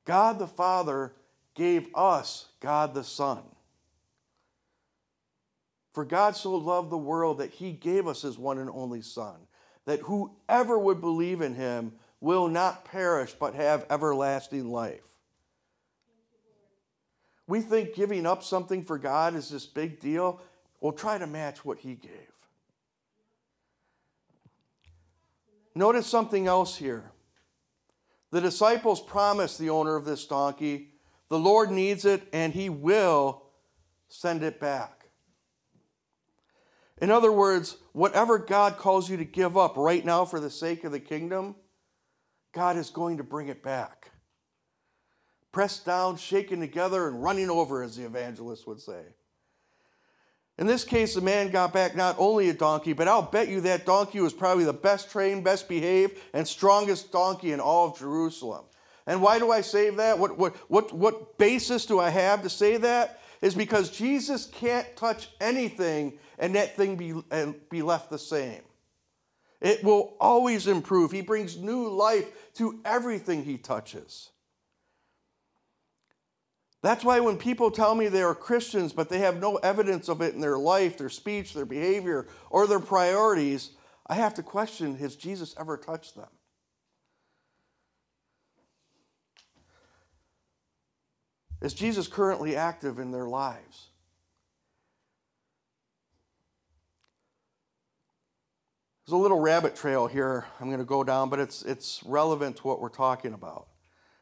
God 0.05 0.39
the 0.39 0.47
Father 0.47 1.15
gave 1.55 1.89
us 1.95 2.49
God 2.61 2.93
the 2.93 3.05
Son. 3.05 3.43
For 5.93 6.05
God 6.05 6.37
so 6.37 6.55
loved 6.55 6.91
the 6.91 6.99
world 6.99 7.39
that 7.39 7.51
he 7.51 7.73
gave 7.73 8.07
us 8.07 8.23
his 8.23 8.39
one 8.39 8.59
and 8.59 8.71
only 8.71 9.03
Son, 9.03 9.35
that 9.85 10.01
whoever 10.01 10.79
would 10.79 11.01
believe 11.01 11.41
in 11.41 11.55
him 11.55 11.93
will 12.23 12.47
not 12.47 12.85
perish 12.85 13.35
but 13.39 13.55
have 13.55 13.85
everlasting 13.91 14.71
life. 14.71 15.03
We 17.49 17.61
think 17.61 17.95
giving 17.95 18.25
up 18.25 18.45
something 18.45 18.85
for 18.85 18.97
God 18.97 19.35
is 19.35 19.51
this 19.51 19.67
big 19.67 19.99
deal. 19.99 20.41
We'll 20.81 20.93
try 20.93 21.19
to 21.19 21.27
match 21.27 21.65
what 21.65 21.79
he 21.79 21.95
gave. 21.95 22.11
Notice 25.75 26.07
something 26.07 26.47
else 26.47 26.77
here. 26.77 27.11
The 28.31 28.41
disciples 28.41 29.01
promised 29.01 29.59
the 29.59 29.71
owner 29.71 29.97
of 29.97 30.05
this 30.05 30.25
donkey, 30.25 30.91
the 31.29 31.39
Lord 31.39 31.71
needs 31.71 32.05
it 32.05 32.23
and 32.33 32.53
he 32.53 32.69
will 32.71 33.43
send 34.09 34.45
it 34.45 34.61
back. 34.61 35.07
In 37.01 37.11
other 37.11 37.33
words, 37.33 37.79
whatever 37.93 38.39
God 38.39 38.77
calls 38.77 39.11
you 39.11 39.17
to 39.17 39.25
give 39.25 39.57
up 39.57 39.77
right 39.77 40.05
now 40.05 40.25
for 40.25 40.39
the 40.39 40.51
sake 40.51 40.85
of 40.85 40.93
the 40.93 41.01
kingdom, 41.01 41.57
God 42.53 42.77
is 42.77 42.91
going 42.91 43.17
to 43.17 43.25
bring 43.25 43.49
it 43.49 43.63
back. 43.63 44.11
Pressed 45.53 45.85
down, 45.85 46.17
shaken 46.17 46.61
together, 46.61 47.09
and 47.09 47.23
running 47.23 47.51
over, 47.51 47.83
as 47.83 47.97
the 47.97 48.05
evangelist 48.05 48.67
would 48.67 48.81
say. 48.81 49.03
In 50.59 50.67
this 50.67 50.85
case, 50.85 51.15
the 51.15 51.21
man 51.21 51.51
got 51.51 51.73
back 51.73 51.97
not 51.97 52.15
only 52.19 52.49
a 52.51 52.55
donkey, 52.55 52.93
but 52.93 53.09
I'll 53.09 53.23
bet 53.23 53.49
you 53.49 53.63
that 53.63 53.87
donkey 53.87 54.21
was 54.21 54.33
probably 54.33 54.65
the 54.65 54.73
best 54.73 55.11
trained, 55.11 55.45
best 55.45 55.69
behaved, 55.69 56.19
and 56.35 56.47
strongest 56.47 57.11
donkey 57.11 57.53
in 57.53 57.61
all 57.61 57.89
of 57.89 57.99
Jerusalem. 57.99 58.65
And 59.07 59.23
why 59.23 59.39
do 59.39 59.51
I 59.51 59.63
say 59.63 59.91
that? 59.91 60.19
What, 60.19 60.39
what, 60.39 60.55
what, 60.71 60.93
what 60.93 61.39
basis 61.39 61.87
do 61.87 61.99
I 61.99 62.11
have 62.11 62.43
to 62.43 62.51
say 62.51 62.77
that? 62.77 63.21
Is 63.41 63.55
because 63.55 63.91
Jesus 63.91 64.47
can't 64.47 64.87
touch 64.95 65.31
anything 65.41 66.19
and 66.39 66.55
that 66.55 66.77
thing 66.77 66.97
be, 66.97 67.15
and 67.31 67.55
be 67.69 67.83
left 67.83 68.11
the 68.11 68.19
same. 68.19 68.63
It 69.63 69.85
will 69.85 70.17
always 70.21 70.67
improve. 70.67 71.13
He 71.13 71.21
brings 71.23 71.57
new 71.57 71.89
life 71.89 72.53
to 72.55 72.81
everything 72.85 73.45
he 73.45 73.57
touches. 73.57 74.31
That's 76.83 77.05
why 77.05 77.21
when 77.21 77.39
people 77.39 77.71
tell 77.71 77.95
me 77.95 78.09
they 78.09 78.23
are 78.23 78.35
Christians, 78.35 78.93
but 78.93 79.09
they 79.09 79.21
have 79.21 79.39
no 79.39 79.57
evidence 79.59 80.09
of 80.09 80.21
it 80.21 80.35
in 80.35 80.41
their 80.41 80.59
life, 80.59 80.99
their 80.99 81.09
speech, 81.09 81.55
their 81.55 81.65
behavior, 81.65 82.27
or 82.51 82.67
their 82.67 82.81
priorities, 82.81 83.71
I 84.09 84.17
have 84.17 84.35
to 84.35 84.43
question 84.43 84.97
has 84.97 85.15
Jesus 85.15 85.55
ever 85.57 85.77
touched 85.77 86.17
them? 86.17 86.29
Is 91.61 91.73
Jesus 91.73 92.09
currently 92.09 92.57
active 92.57 92.99
in 92.99 93.13
their 93.13 93.29
lives? 93.29 93.92
There's 99.13 99.19
a 99.19 99.23
little 99.25 99.41
rabbit 99.41 99.77
trail 99.77 100.07
here 100.07 100.47
I'm 100.59 100.69
going 100.69 100.79
to 100.79 100.87
go 100.87 101.05
down, 101.05 101.29
but 101.29 101.39
it's, 101.39 101.61
it's 101.65 102.03
relevant 102.07 102.57
to 102.57 102.67
what 102.67 102.81
we're 102.81 102.89
talking 102.89 103.35
about. 103.35 103.67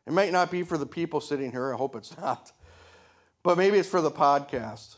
It 0.04 0.12
might 0.12 0.32
not 0.32 0.50
be 0.50 0.64
for 0.64 0.76
the 0.76 0.84
people 0.84 1.20
sitting 1.20 1.52
here, 1.52 1.72
I 1.72 1.76
hope 1.76 1.94
it's 1.94 2.18
not, 2.18 2.50
but 3.44 3.56
maybe 3.56 3.78
it's 3.78 3.88
for 3.88 4.00
the 4.00 4.10
podcast. 4.10 4.96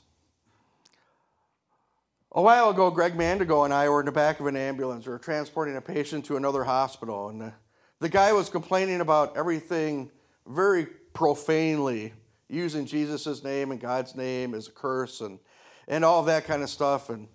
A 2.34 2.40
while 2.40 2.70
ago, 2.70 2.90
Greg 2.90 3.18
Mandigo 3.18 3.66
and 3.66 3.74
I 3.74 3.90
were 3.90 4.00
in 4.00 4.06
the 4.06 4.12
back 4.12 4.40
of 4.40 4.46
an 4.46 4.56
ambulance. 4.56 5.04
We 5.04 5.12
were 5.12 5.18
transporting 5.18 5.76
a 5.76 5.82
patient 5.82 6.24
to 6.24 6.38
another 6.38 6.64
hospital, 6.64 7.28
and 7.28 7.38
the, 7.38 7.52
the 8.00 8.08
guy 8.08 8.32
was 8.32 8.48
complaining 8.48 9.02
about 9.02 9.36
everything 9.36 10.10
very 10.46 10.86
profanely, 11.12 12.14
using 12.48 12.86
Jesus' 12.86 13.44
name 13.44 13.70
and 13.70 13.78
God's 13.78 14.14
name 14.14 14.54
as 14.54 14.68
a 14.68 14.72
curse 14.72 15.20
and, 15.20 15.38
and 15.86 16.02
all 16.02 16.22
that 16.22 16.46
kind 16.46 16.62
of 16.62 16.70
stuff. 16.70 17.10
And, 17.10 17.28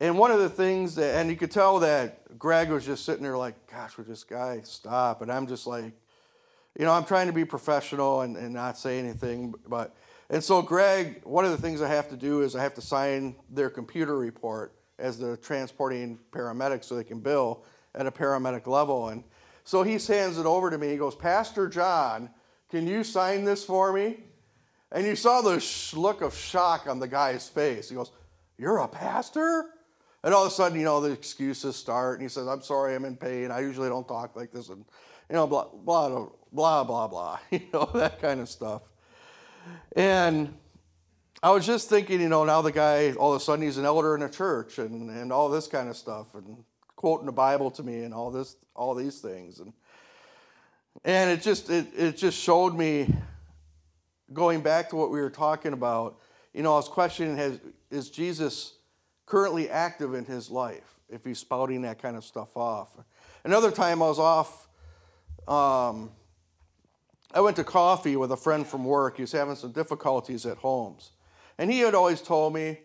and 0.00 0.18
one 0.18 0.30
of 0.30 0.38
the 0.38 0.48
things 0.48 0.94
that, 0.96 1.16
and 1.16 1.30
you 1.30 1.36
could 1.36 1.50
tell 1.50 1.78
that 1.80 2.38
Greg 2.38 2.70
was 2.70 2.84
just 2.84 3.04
sitting 3.04 3.22
there 3.22 3.36
like, 3.36 3.54
gosh, 3.70 3.96
would 3.96 4.06
this 4.06 4.24
guy 4.24 4.60
stop? 4.62 5.22
And 5.22 5.32
I'm 5.32 5.46
just 5.46 5.66
like, 5.66 5.92
you 6.78 6.84
know, 6.84 6.92
I'm 6.92 7.04
trying 7.04 7.28
to 7.28 7.32
be 7.32 7.44
professional 7.44 8.20
and, 8.20 8.36
and 8.36 8.52
not 8.52 8.76
say 8.76 8.98
anything, 8.98 9.54
but 9.66 9.94
and 10.28 10.42
so 10.42 10.60
Greg, 10.60 11.20
one 11.24 11.44
of 11.44 11.52
the 11.52 11.56
things 11.56 11.80
I 11.80 11.88
have 11.88 12.08
to 12.08 12.16
do 12.16 12.42
is 12.42 12.56
I 12.56 12.62
have 12.62 12.74
to 12.74 12.80
sign 12.80 13.36
their 13.48 13.70
computer 13.70 14.18
report 14.18 14.74
as 14.98 15.18
the 15.18 15.36
transporting 15.36 16.18
paramedic 16.32 16.84
so 16.84 16.96
they 16.96 17.04
can 17.04 17.20
bill 17.20 17.64
at 17.94 18.06
a 18.06 18.10
paramedic 18.10 18.66
level. 18.66 19.08
And 19.08 19.22
so 19.64 19.82
he 19.82 19.92
hands 19.92 20.38
it 20.38 20.46
over 20.46 20.70
to 20.70 20.78
me. 20.78 20.88
He 20.88 20.96
goes, 20.96 21.14
Pastor 21.14 21.68
John, 21.68 22.30
can 22.70 22.86
you 22.86 23.04
sign 23.04 23.44
this 23.44 23.64
for 23.64 23.92
me? 23.92 24.18
And 24.90 25.06
you 25.06 25.14
saw 25.14 25.42
the 25.42 25.60
sh- 25.60 25.94
look 25.94 26.22
of 26.22 26.36
shock 26.36 26.88
on 26.88 26.98
the 26.98 27.08
guy's 27.08 27.48
face. 27.48 27.88
He 27.88 27.94
goes, 27.94 28.10
You're 28.58 28.78
a 28.78 28.88
pastor? 28.88 29.66
And 30.24 30.34
all 30.34 30.44
of 30.44 30.52
a 30.52 30.54
sudden, 30.54 30.78
you 30.78 30.84
know, 30.84 31.00
the 31.00 31.12
excuses 31.12 31.76
start. 31.76 32.14
And 32.14 32.22
he 32.22 32.28
says, 32.28 32.48
I'm 32.48 32.62
sorry, 32.62 32.94
I'm 32.94 33.04
in 33.04 33.16
pain. 33.16 33.50
I 33.50 33.60
usually 33.60 33.88
don't 33.88 34.08
talk 34.08 34.34
like 34.36 34.50
this. 34.50 34.68
And, 34.68 34.84
you 35.28 35.36
know, 35.36 35.46
blah, 35.46 35.68
blah, 35.72 36.28
blah, 36.52 36.84
blah, 36.84 37.06
blah. 37.06 37.38
You 37.50 37.60
know, 37.72 37.90
that 37.94 38.20
kind 38.20 38.40
of 38.40 38.48
stuff. 38.48 38.82
And 39.94 40.54
I 41.42 41.50
was 41.50 41.66
just 41.66 41.88
thinking, 41.88 42.20
you 42.20 42.28
know, 42.28 42.44
now 42.44 42.62
the 42.62 42.72
guy, 42.72 43.12
all 43.12 43.32
of 43.32 43.40
a 43.40 43.44
sudden, 43.44 43.64
he's 43.64 43.78
an 43.78 43.84
elder 43.84 44.14
in 44.14 44.22
a 44.22 44.28
church 44.28 44.78
and, 44.78 45.10
and 45.10 45.32
all 45.32 45.48
this 45.48 45.66
kind 45.66 45.88
of 45.88 45.96
stuff. 45.96 46.34
And 46.34 46.64
quoting 46.96 47.26
the 47.26 47.32
Bible 47.32 47.70
to 47.72 47.82
me 47.82 48.00
and 48.00 48.12
all 48.12 48.30
this, 48.30 48.56
all 48.74 48.94
these 48.94 49.20
things. 49.20 49.60
And, 49.60 49.72
and 51.04 51.30
it 51.30 51.42
just, 51.42 51.70
it, 51.70 51.86
it 51.96 52.16
just 52.16 52.38
showed 52.38 52.74
me 52.74 53.14
going 54.32 54.60
back 54.60 54.88
to 54.90 54.96
what 54.96 55.10
we 55.10 55.20
were 55.20 55.30
talking 55.30 55.72
about, 55.72 56.18
you 56.52 56.62
know, 56.62 56.72
I 56.72 56.76
was 56.76 56.88
questioning 56.88 57.36
has, 57.36 57.60
is 57.90 58.10
Jesus 58.10 58.75
currently 59.26 59.68
active 59.68 60.14
in 60.14 60.24
his 60.24 60.50
life 60.50 61.00
if 61.08 61.24
he's 61.24 61.38
spouting 61.38 61.82
that 61.82 62.00
kind 62.00 62.16
of 62.16 62.24
stuff 62.24 62.56
off? 62.56 62.96
Another 63.44 63.70
time 63.70 64.02
I 64.02 64.06
was 64.06 64.18
off, 64.18 64.68
um, 65.46 66.10
I 67.32 67.40
went 67.40 67.56
to 67.56 67.64
coffee 67.64 68.16
with 68.16 68.32
a 68.32 68.36
friend 68.36 68.66
from 68.66 68.84
work. 68.84 69.16
He 69.16 69.22
was 69.22 69.32
having 69.32 69.56
some 69.56 69.72
difficulties 69.72 70.46
at 70.46 70.58
homes. 70.58 71.10
And 71.58 71.70
he 71.70 71.80
had 71.80 71.94
always 71.94 72.20
told 72.20 72.54
me, 72.54 72.78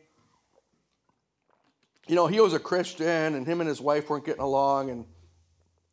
you 2.07 2.15
know, 2.15 2.27
he 2.27 2.39
was 2.39 2.53
a 2.53 2.59
Christian 2.59 3.35
and 3.35 3.45
him 3.45 3.61
and 3.61 3.67
his 3.67 3.79
wife 3.79 4.09
weren't 4.09 4.25
getting 4.25 4.41
along. 4.41 4.89
And 4.89 5.05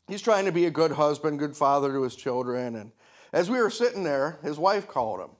he's 0.08 0.22
trying 0.22 0.46
to 0.46 0.52
be 0.52 0.66
a 0.66 0.70
good 0.70 0.92
husband, 0.92 1.38
good 1.38 1.56
father 1.56 1.92
to 1.92 2.02
his 2.02 2.16
children. 2.16 2.74
And 2.76 2.92
as 3.32 3.50
we 3.50 3.60
were 3.60 3.70
sitting 3.70 4.04
there, 4.04 4.38
his 4.42 4.58
wife 4.58 4.88
called 4.88 5.20
him. 5.20 5.30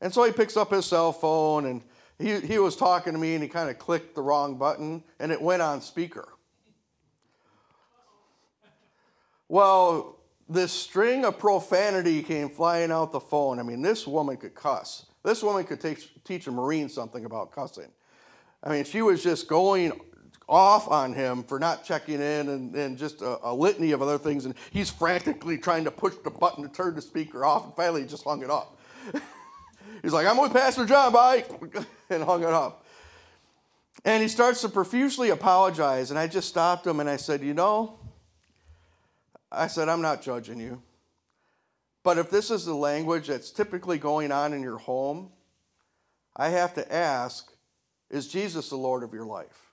And 0.00 0.12
so 0.12 0.24
he 0.24 0.32
picks 0.32 0.56
up 0.56 0.70
his 0.70 0.84
cell 0.84 1.12
phone 1.12 1.64
and 1.64 1.82
he, 2.18 2.40
he 2.40 2.58
was 2.58 2.76
talking 2.76 3.12
to 3.12 3.18
me 3.18 3.34
and 3.34 3.42
he 3.42 3.48
kind 3.48 3.68
of 3.68 3.78
clicked 3.78 4.14
the 4.14 4.22
wrong 4.22 4.56
button 4.56 5.02
and 5.18 5.30
it 5.30 5.40
went 5.40 5.62
on 5.62 5.80
speaker. 5.80 6.28
Well, 9.48 10.18
this 10.48 10.72
string 10.72 11.24
of 11.24 11.38
profanity 11.38 12.22
came 12.22 12.48
flying 12.48 12.90
out 12.90 13.12
the 13.12 13.20
phone. 13.20 13.58
I 13.58 13.62
mean, 13.62 13.82
this 13.82 14.06
woman 14.06 14.36
could 14.36 14.54
cuss. 14.54 15.06
This 15.22 15.42
woman 15.42 15.64
could 15.64 15.80
teach, 15.80 16.10
teach 16.24 16.46
a 16.46 16.52
Marine 16.52 16.88
something 16.88 17.24
about 17.24 17.52
cussing. 17.52 17.90
I 18.62 18.70
mean, 18.70 18.84
she 18.84 19.02
was 19.02 19.22
just 19.22 19.48
going 19.48 19.92
off 20.48 20.88
on 20.88 21.12
him 21.12 21.42
for 21.42 21.58
not 21.58 21.84
checking 21.84 22.20
in 22.20 22.48
and, 22.48 22.74
and 22.74 22.96
just 22.96 23.20
a, 23.22 23.38
a, 23.48 23.52
litany 23.52 23.92
of 23.92 24.00
other 24.02 24.18
things. 24.18 24.44
And 24.44 24.54
he's 24.70 24.90
frantically 24.90 25.58
trying 25.58 25.84
to 25.84 25.90
push 25.90 26.14
the 26.22 26.30
button 26.30 26.62
to 26.62 26.68
turn 26.68 26.94
the 26.94 27.02
speaker 27.02 27.44
off, 27.44 27.64
and 27.64 27.74
finally 27.74 28.02
he 28.02 28.06
just 28.06 28.24
hung 28.24 28.42
it 28.42 28.50
up. 28.50 28.78
He's 30.06 30.12
like, 30.12 30.28
I'm 30.28 30.36
with 30.36 30.52
Pastor 30.52 30.86
John, 30.86 31.12
bye, 31.12 31.44
and 32.10 32.22
hung 32.22 32.44
it 32.44 32.50
up. 32.50 32.86
And 34.04 34.22
he 34.22 34.28
starts 34.28 34.60
to 34.60 34.68
profusely 34.68 35.30
apologize. 35.30 36.10
And 36.10 36.18
I 36.18 36.28
just 36.28 36.48
stopped 36.48 36.86
him 36.86 37.00
and 37.00 37.10
I 37.10 37.16
said, 37.16 37.42
You 37.42 37.54
know, 37.54 37.98
I 39.50 39.66
said, 39.66 39.88
I'm 39.88 40.02
not 40.02 40.22
judging 40.22 40.60
you. 40.60 40.80
But 42.04 42.18
if 42.18 42.30
this 42.30 42.52
is 42.52 42.64
the 42.64 42.72
language 42.72 43.26
that's 43.26 43.50
typically 43.50 43.98
going 43.98 44.30
on 44.30 44.52
in 44.52 44.62
your 44.62 44.78
home, 44.78 45.32
I 46.36 46.50
have 46.50 46.74
to 46.74 46.94
ask, 46.94 47.52
is 48.08 48.28
Jesus 48.28 48.68
the 48.68 48.76
Lord 48.76 49.02
of 49.02 49.12
your 49.12 49.26
life? 49.26 49.72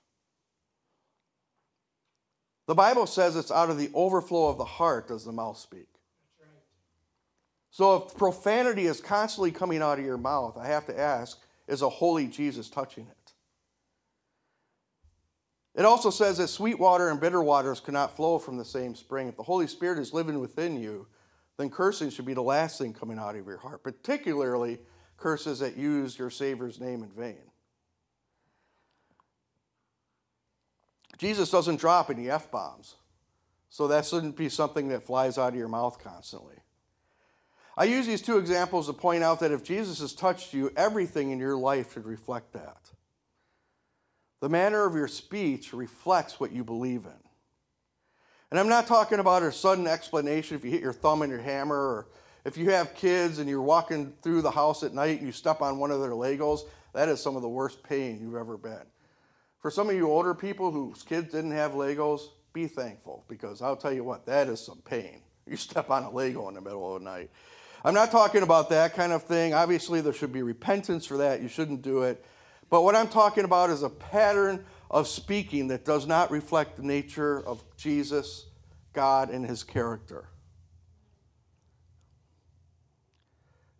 The 2.65 2.73
Bible 2.73 3.05
says 3.05 3.35
it's 3.35 3.51
out 3.51 3.69
of 3.69 3.77
the 3.77 3.91
overflow 3.93 4.47
of 4.49 4.57
the 4.57 4.65
heart 4.65 5.09
does 5.09 5.25
the 5.25 5.31
mouth 5.31 5.59
speak. 5.59 5.92
So 7.73 7.95
if 7.95 8.15
profanity 8.15 8.85
is 8.85 9.01
constantly 9.01 9.49
coming 9.49 9.81
out 9.81 9.97
of 9.97 10.05
your 10.05 10.19
mouth, 10.19 10.59
I 10.59 10.67
have 10.67 10.85
to 10.85 10.99
ask 10.99 11.39
is 11.67 11.81
a 11.81 11.89
holy 11.89 12.27
Jesus 12.27 12.69
touching 12.69 13.07
it? 13.07 13.33
It 15.73 15.83
also 15.83 16.11
says 16.11 16.37
that 16.37 16.49
sweet 16.49 16.77
water 16.77 17.09
and 17.09 17.19
bitter 17.19 17.41
waters 17.41 17.79
cannot 17.79 18.15
flow 18.15 18.37
from 18.37 18.57
the 18.57 18.65
same 18.65 18.93
spring. 18.93 19.27
If 19.27 19.37
the 19.37 19.43
Holy 19.43 19.65
Spirit 19.65 19.97
is 19.97 20.13
living 20.13 20.39
within 20.39 20.79
you, 20.79 21.07
then 21.57 21.71
cursing 21.71 22.11
should 22.11 22.27
be 22.27 22.35
the 22.35 22.43
last 22.43 22.77
thing 22.77 22.93
coming 22.93 23.17
out 23.17 23.35
of 23.35 23.47
your 23.47 23.57
heart, 23.57 23.81
particularly 23.81 24.77
curses 25.17 25.57
that 25.57 25.75
use 25.75 26.19
your 26.19 26.29
Savior's 26.29 26.79
name 26.79 27.01
in 27.01 27.09
vain. 27.09 27.41
Jesus 31.17 31.49
doesn't 31.49 31.79
drop 31.79 32.11
any 32.11 32.29
F 32.29 32.51
bombs, 32.51 32.97
so 33.69 33.87
that 33.87 34.05
shouldn't 34.05 34.37
be 34.37 34.49
something 34.49 34.89
that 34.89 35.01
flies 35.01 35.39
out 35.39 35.53
of 35.53 35.55
your 35.55 35.67
mouth 35.67 35.97
constantly. 35.97 36.62
I 37.75 37.85
use 37.85 38.05
these 38.05 38.21
two 38.21 38.37
examples 38.37 38.87
to 38.87 38.93
point 38.93 39.23
out 39.23 39.39
that 39.39 39.51
if 39.51 39.63
Jesus 39.63 39.99
has 39.99 40.13
touched 40.13 40.53
you, 40.53 40.71
everything 40.75 41.31
in 41.31 41.39
your 41.39 41.57
life 41.57 41.93
should 41.93 42.05
reflect 42.05 42.53
that. 42.53 42.91
The 44.41 44.49
manner 44.49 44.85
of 44.85 44.93
your 44.93 45.07
speech 45.07 45.73
reflects 45.73 46.39
what 46.39 46.51
you 46.51 46.63
believe 46.63 47.05
in. 47.05 47.29
And 48.51 48.59
I'm 48.59 48.69
not 48.69 48.85
talking 48.85 49.17
about 49.17 49.41
a 49.41 49.51
sudden 49.51 49.87
explanation 49.87 50.55
if 50.55 50.63
you 50.63 50.69
hit 50.69 50.81
your 50.81 50.93
thumb 50.93 51.23
on 51.23 51.29
your 51.29 51.41
hammer 51.41 51.75
or 51.75 52.07
if 52.45 52.57
you 52.57 52.69
have 52.69 52.93
kids 52.93 53.39
and 53.39 53.49
you're 53.49 53.61
walking 53.61 54.13
through 54.21 54.43
the 54.43 54.51
house 54.51 54.83
at 54.83 54.93
night 54.93 55.17
and 55.17 55.25
you 55.25 55.31
step 55.31 55.61
on 55.61 55.79
one 55.79 55.89
of 55.89 56.01
their 56.01 56.11
Legos. 56.11 56.61
That 56.93 57.09
is 57.09 57.19
some 57.19 57.35
of 57.35 57.41
the 57.41 57.49
worst 57.49 57.81
pain 57.81 58.19
you've 58.21 58.35
ever 58.35 58.57
been. 58.57 58.85
For 59.59 59.71
some 59.71 59.89
of 59.89 59.95
you 59.95 60.07
older 60.11 60.35
people 60.35 60.71
whose 60.71 61.01
kids 61.01 61.31
didn't 61.31 61.51
have 61.51 61.71
Legos, 61.71 62.21
be 62.51 62.67
thankful 62.67 63.23
because 63.27 63.61
I'll 63.61 63.75
tell 63.75 63.93
you 63.93 64.03
what, 64.03 64.25
that 64.27 64.47
is 64.47 64.59
some 64.59 64.81
pain. 64.85 65.21
You 65.47 65.57
step 65.57 65.89
on 65.89 66.03
a 66.03 66.11
Lego 66.11 66.47
in 66.49 66.53
the 66.53 66.61
middle 66.61 66.95
of 66.95 67.01
the 67.01 67.09
night. 67.09 67.31
I'm 67.83 67.93
not 67.93 68.11
talking 68.11 68.43
about 68.43 68.69
that 68.69 68.93
kind 68.93 69.11
of 69.11 69.23
thing. 69.23 69.53
Obviously, 69.53 69.99
there 69.99 70.13
should 70.13 70.31
be 70.31 70.41
repentance 70.41 71.05
for 71.05 71.17
that. 71.17 71.41
You 71.41 71.49
shouldn't 71.49 71.81
do 71.81 72.03
it. 72.03 72.23
But 72.69 72.83
what 72.83 72.95
I'm 72.95 73.09
talking 73.09 73.43
about 73.43 73.69
is 73.69 73.83
a 73.83 73.89
pattern 73.89 74.65
of 74.89 75.07
speaking 75.07 75.67
that 75.67 75.83
does 75.83 76.07
not 76.07 76.31
reflect 76.31 76.77
the 76.77 76.83
nature 76.83 77.45
of 77.45 77.63
Jesus, 77.75 78.45
God, 78.93 79.29
and 79.29 79.45
his 79.45 79.63
character. 79.63 80.29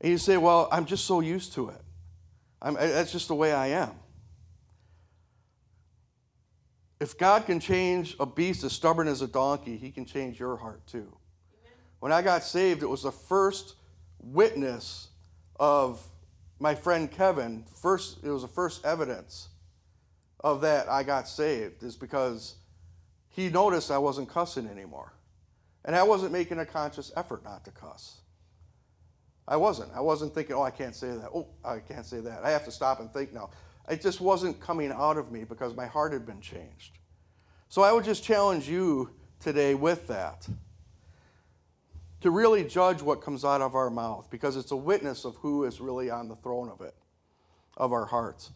And 0.01 0.11
you 0.11 0.17
say, 0.17 0.35
well, 0.35 0.67
I'm 0.71 0.85
just 0.85 1.05
so 1.05 1.21
used 1.21 1.53
to 1.53 1.69
it. 1.69 1.81
I'm, 2.61 2.73
that's 2.73 3.11
just 3.11 3.29
the 3.29 3.35
way 3.35 3.53
I 3.53 3.67
am. 3.67 3.91
If 6.99 7.17
God 7.17 7.45
can 7.45 7.59
change 7.59 8.15
a 8.19 8.25
beast 8.25 8.63
as 8.63 8.73
stubborn 8.73 9.07
as 9.07 9.21
a 9.21 9.27
donkey, 9.27 9.77
he 9.77 9.91
can 9.91 10.05
change 10.05 10.39
your 10.39 10.57
heart 10.57 10.85
too. 10.87 11.15
When 11.99 12.11
I 12.11 12.21
got 12.21 12.43
saved, 12.43 12.83
it 12.83 12.89
was 12.89 13.03
the 13.03 13.11
first 13.11 13.75
witness 14.23 15.09
of 15.59 16.05
my 16.59 16.75
friend 16.75 17.12
Kevin, 17.12 17.65
first 17.81 18.23
it 18.23 18.29
was 18.29 18.41
the 18.41 18.47
first 18.47 18.86
evidence 18.86 19.49
of 20.39 20.62
that 20.62 20.89
I 20.89 21.03
got 21.03 21.27
saved 21.27 21.83
is 21.83 21.95
because 21.95 22.55
he 23.29 23.49
noticed 23.49 23.89
I 23.89 23.97
wasn't 23.97 24.29
cussing 24.29 24.67
anymore. 24.67 25.13
And 25.86 25.95
I 25.95 26.03
wasn't 26.03 26.31
making 26.31 26.59
a 26.59 26.65
conscious 26.65 27.12
effort 27.15 27.43
not 27.43 27.65
to 27.65 27.71
cuss. 27.71 28.21
I 29.47 29.57
wasn't. 29.57 29.91
I 29.93 29.99
wasn't 29.99 30.33
thinking, 30.33 30.55
oh, 30.55 30.62
I 30.62 30.71
can't 30.71 30.95
say 30.95 31.09
that. 31.09 31.29
Oh, 31.33 31.47
I 31.65 31.79
can't 31.79 32.05
say 32.05 32.21
that. 32.21 32.43
I 32.43 32.51
have 32.51 32.63
to 32.65 32.71
stop 32.71 32.99
and 33.01 33.12
think 33.12 33.33
now. 33.33 33.49
It 33.89 34.01
just 34.01 34.21
wasn't 34.21 34.62
coming 34.62 34.91
out 34.91 35.17
of 35.17 35.31
me 35.31 35.43
because 35.43 35.75
my 35.75 35.86
heart 35.86 36.13
had 36.13 36.25
been 36.25 36.39
changed. 36.39 36.99
So 37.67 37.81
I 37.81 37.91
would 37.91 38.05
just 38.05 38.23
challenge 38.23 38.69
you 38.69 39.09
today 39.41 39.75
with 39.75 40.07
that 40.07 40.47
to 42.23 42.31
really 42.31 42.63
judge 42.63 43.01
what 43.01 43.21
comes 43.21 43.43
out 43.43 43.62
of 43.62 43.75
our 43.75 43.89
mouth 43.89 44.29
because 44.29 44.55
it's 44.55 44.71
a 44.71 44.77
witness 44.77 45.25
of 45.25 45.36
who 45.38 45.65
is 45.65 45.81
really 45.81 46.09
on 46.09 46.29
the 46.29 46.38
throne 46.38 46.69
of 46.69 46.81
it, 46.81 46.95
of 47.75 47.91
our 47.91 48.05
hearts. 48.05 48.51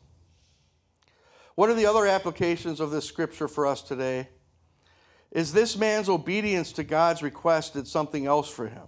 What 1.56 1.69
are 1.69 1.73
the 1.73 1.86
other 1.86 2.08
applications 2.08 2.80
of 2.80 2.91
this 2.91 3.06
scripture 3.06 3.49
for 3.49 3.67
us 3.67 3.82
today? 3.82 4.30
Is 5.32 5.51
this 5.51 5.77
man's 5.77 6.08
obedience 6.08 6.71
to 6.73 6.84
God's 6.84 7.21
request 7.21 7.73
did 7.73 7.88
something 7.88 8.25
else 8.25 8.49
for 8.49 8.67
him? 8.67 8.88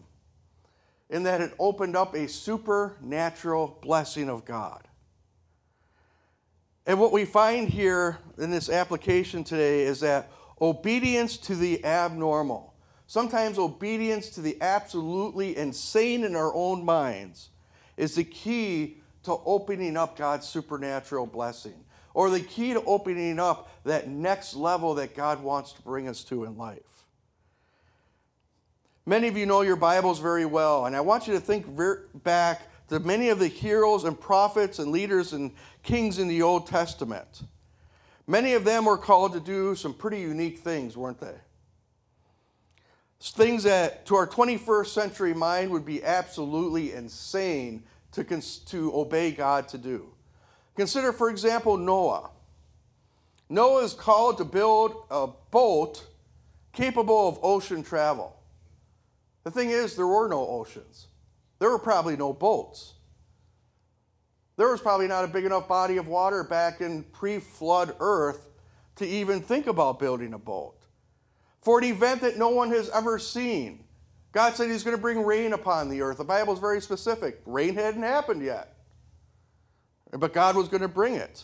In 1.10 1.24
that 1.24 1.42
it 1.42 1.54
opened 1.60 1.98
up 1.98 2.14
a 2.16 2.30
supernatural 2.30 3.80
blessing 3.82 4.30
of 4.30 4.46
God. 4.46 4.88
And 6.86 7.00
what 7.02 7.12
we 7.12 7.26
find 7.26 7.68
here 7.68 8.20
in 8.38 8.50
this 8.50 8.70
application 8.70 9.44
today 9.44 9.82
is 9.82 10.00
that 10.00 10.32
obedience 10.62 11.36
to 11.38 11.56
the 11.56 11.84
abnormal 11.84 12.69
Sometimes 13.10 13.58
obedience 13.58 14.30
to 14.30 14.42
the 14.42 14.56
absolutely 14.62 15.58
insane 15.58 16.24
in 16.24 16.36
our 16.36 16.54
own 16.54 16.86
minds 16.86 17.50
is 17.98 18.14
the 18.14 18.24
key 18.24 18.98
to 19.24 19.36
opening 19.48 19.98
up 19.98 20.16
God's 20.16 20.48
supernatural 20.48 21.26
blessing 21.26 21.74
or 22.14 22.30
the 22.30 22.40
key 22.40 22.74
to 22.74 22.84
opening 22.84 23.40
up 23.40 23.72
that 23.84 24.08
next 24.08 24.56
level 24.56 24.94
that 24.94 25.16
God 25.16 25.42
wants 25.42 25.74
to 25.74 25.82
bring 25.82 26.08
us 26.08 26.24
to 26.26 26.44
in 26.44 26.56
life. 26.56 27.04
Many 29.08 29.28
of 29.28 29.36
you 29.36 29.48
know 29.48 29.62
your 29.62 29.76
Bibles 29.76 30.20
very 30.20 30.46
well, 30.46 30.86
and 30.86 30.96
I 30.96 31.02
want 31.02 31.26
you 31.26 31.34
to 31.34 31.40
think 31.40 31.66
back 32.24 32.62
to 32.90 33.00
many 33.00 33.30
of 33.30 33.40
the 33.40 33.48
heroes 33.48 34.04
and 34.04 34.22
prophets 34.22 34.78
and 34.78 34.92
leaders 34.92 35.34
and 35.34 35.50
kings 35.82 36.20
in 36.20 36.28
the 36.28 36.44
Old 36.44 36.68
Testament. 36.68 37.42
Many 38.28 38.54
of 38.54 38.66
them 38.66 38.86
were 38.86 39.00
called 39.00 39.34
to 39.34 39.40
do 39.40 39.74
some 39.74 39.96
pretty 39.96 40.20
unique 40.20 40.60
things, 40.60 40.96
weren't 40.96 41.20
they? 41.20 41.34
Things 43.20 43.64
that 43.64 44.06
to 44.06 44.16
our 44.16 44.28
21st 44.28 44.88
century 44.88 45.34
mind 45.34 45.72
would 45.72 45.86
be 45.86 46.04
absolutely 46.04 46.94
insane 46.94 47.84
to, 48.14 48.24
cons- 48.24 48.60
to 48.60 48.96
obey 48.96 49.32
God 49.32 49.68
to 49.70 49.78
do. 49.78 50.10
Consider, 50.76 51.12
for 51.12 51.30
example, 51.30 51.78
Noah. 51.78 52.30
Noah 53.50 53.84
is 53.84 53.94
called 53.94 54.38
to 54.38 54.46
build 54.46 55.04
a 55.12 55.28
boat 55.52 56.06
capable 56.72 57.28
of 57.28 57.40
ocean 57.44 57.84
travel. 57.84 58.36
The 59.44 59.52
thing 59.52 59.70
is, 59.70 59.96
there 59.96 60.08
were 60.08 60.28
no 60.28 60.48
oceans, 60.48 61.08
there 61.60 61.70
were 61.70 61.80
probably 61.80 62.16
no 62.16 62.34
boats. 62.34 62.94
There 64.56 64.68
was 64.70 64.82
probably 64.82 65.08
not 65.08 65.24
a 65.24 65.30
big 65.30 65.46
enough 65.46 65.70
body 65.70 65.96
of 65.96 66.10
water 66.10 66.44
back 66.44 66.82
in 66.82 67.04
pre 67.04 67.40
flood 67.40 67.96
Earth 68.02 68.50
to 68.98 69.08
even 69.08 69.40
think 69.40 69.68
about 69.68 70.00
building 70.00 70.34
a 70.34 70.38
boat. 70.38 70.79
For 71.62 71.80
an 71.80 71.86
event 71.86 72.22
that 72.22 72.38
no 72.38 72.50
one 72.50 72.70
has 72.72 72.90
ever 72.90 73.20
seen, 73.20 73.84
God 74.32 74.56
said 74.56 74.70
He's 74.70 74.84
going 74.84 74.96
to 74.96 75.02
bring 75.02 75.24
rain 75.24 75.54
upon 75.54 75.90
the 75.90 76.02
earth. 76.02 76.18
The 76.18 76.24
Bible 76.24 76.54
is 76.54 76.60
very 76.60 76.82
specific. 76.82 77.42
Rain 77.46 77.76
hadn't 77.76 78.04
happened 78.04 78.44
yet, 78.44 78.76
but 80.12 80.34
God 80.34 80.56
was 80.56 80.68
going 80.68 80.82
to 80.82 80.88
bring 80.88 81.16
it. 81.16 81.44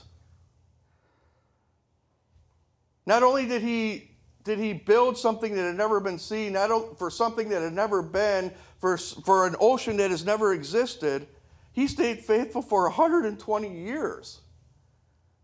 Not 3.06 3.24
only 3.24 3.46
did 3.46 3.62
He 3.62 4.16
did 4.46 4.60
he 4.60 4.74
build 4.74 5.18
something 5.18 5.56
that 5.56 5.64
had 5.64 5.76
never 5.76 6.00
been 6.00 6.20
seen, 6.20 6.54
not 6.54 6.98
for 7.00 7.10
something 7.10 7.50
that 7.50 7.64
had 7.64 7.74
never 7.74 8.04
been, 8.04 8.54
for, 8.80 8.96
for 8.96 9.48
an 9.48 9.56
ocean 9.60 9.98
that 9.98 10.12
has 10.12 10.24
never 10.24 10.54
existed, 10.54 11.28
he 11.74 11.88
stayed 11.88 12.20
faithful 12.20 12.62
for 12.62 12.84
120 12.84 13.84
years 13.84 14.42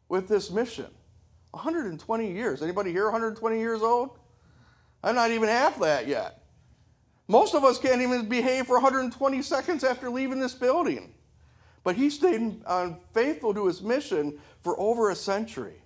with 0.07 0.27
this 0.27 0.51
mission. 0.51 0.85
120 1.49 2.31
years. 2.31 2.61
Anybody 2.61 2.91
here 2.91 3.05
120 3.05 3.57
years 3.57 3.81
old? 3.81 4.19
I'm 5.03 5.15
not 5.15 5.31
even 5.31 5.49
half 5.49 5.79
that 5.79 6.07
yet. 6.07 6.43
Most 7.27 7.55
of 7.55 7.63
us 7.63 7.77
can't 7.77 8.01
even 8.01 8.27
behave 8.27 8.67
for 8.67 8.73
120 8.73 9.41
seconds 9.41 9.83
after 9.83 10.09
leaving 10.09 10.39
this 10.39 10.53
building. 10.53 11.13
But 11.83 11.95
he 11.95 12.09
stayed 12.09 12.61
faithful 13.13 13.53
to 13.53 13.67
his 13.67 13.81
mission 13.81 14.39
for 14.61 14.79
over 14.79 15.09
a 15.09 15.15
century. 15.15 15.81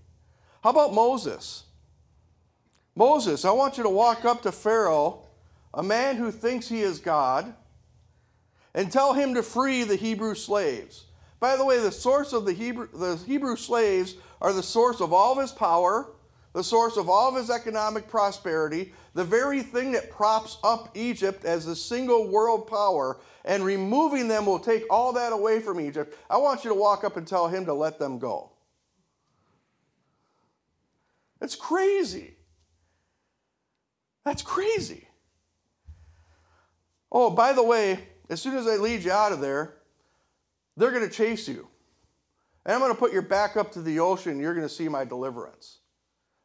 How 0.63 0.71
about 0.71 0.93
Moses? 0.93 1.63
Moses, 2.95 3.45
I 3.45 3.51
want 3.51 3.77
you 3.77 3.83
to 3.83 3.89
walk 3.89 4.25
up 4.25 4.41
to 4.41 4.51
Pharaoh, 4.51 5.23
a 5.73 5.83
man 5.83 6.15
who 6.15 6.31
thinks 6.31 6.67
he 6.67 6.81
is 6.81 6.99
God, 6.99 7.53
and 8.73 8.91
tell 8.91 9.13
him 9.13 9.33
to 9.35 9.43
free 9.43 9.83
the 9.83 9.95
Hebrew 9.95 10.35
slaves. 10.35 11.05
By 11.39 11.55
the 11.55 11.65
way, 11.65 11.79
the 11.79 11.91
source 11.91 12.33
of 12.33 12.45
the 12.45 12.53
Hebrew, 12.53 12.87
the 12.93 13.17
Hebrew 13.17 13.55
slaves 13.55 14.15
are 14.41 14.51
the 14.51 14.63
source 14.63 14.99
of 14.99 15.13
all 15.13 15.33
of 15.33 15.39
his 15.39 15.51
power, 15.51 16.09
the 16.55 16.63
source 16.63 16.95
of 16.95 17.09
all 17.09 17.27
of 17.27 17.35
his 17.35 17.49
economic 17.49 18.07
prosperity, 18.07 18.93
the 19.13 19.25
very 19.25 19.61
thing 19.61 19.91
that 19.91 20.09
props 20.09 20.57
up 20.63 20.89
Egypt 20.95 21.43
as 21.43 21.65
the 21.65 21.75
single 21.75 22.29
world 22.31 22.65
power, 22.65 23.19
and 23.43 23.61
removing 23.65 24.29
them 24.29 24.45
will 24.45 24.57
take 24.57 24.85
all 24.89 25.11
that 25.11 25.33
away 25.33 25.59
from 25.59 25.81
Egypt. 25.81 26.17
I 26.29 26.37
want 26.37 26.63
you 26.63 26.69
to 26.69 26.73
walk 26.73 27.03
up 27.03 27.17
and 27.17 27.27
tell 27.27 27.49
him 27.49 27.65
to 27.65 27.73
let 27.73 27.99
them 27.99 28.19
go. 28.19 28.51
It's 31.41 31.55
crazy. 31.55 32.37
That's 34.23 34.41
crazy. 34.41 35.09
Oh, 37.11 37.31
by 37.31 37.51
the 37.51 37.63
way, 37.63 37.99
as 38.29 38.41
soon 38.41 38.55
as 38.55 38.65
I 38.65 38.77
lead 38.77 39.03
you 39.03 39.11
out 39.11 39.33
of 39.33 39.41
there, 39.41 39.73
they're 40.77 40.91
going 40.91 41.07
to 41.07 41.13
chase 41.13 41.49
you. 41.49 41.67
And 42.65 42.73
I'm 42.73 42.79
going 42.79 42.93
to 42.93 42.97
put 42.97 43.11
your 43.11 43.23
back 43.23 43.57
up 43.57 43.73
to 43.73 43.81
the 43.81 43.99
ocean. 43.99 44.39
You're 44.39 44.55
going 44.55 44.65
to 44.65 44.73
see 44.73 44.87
my 44.87 45.03
deliverance. 45.03 45.79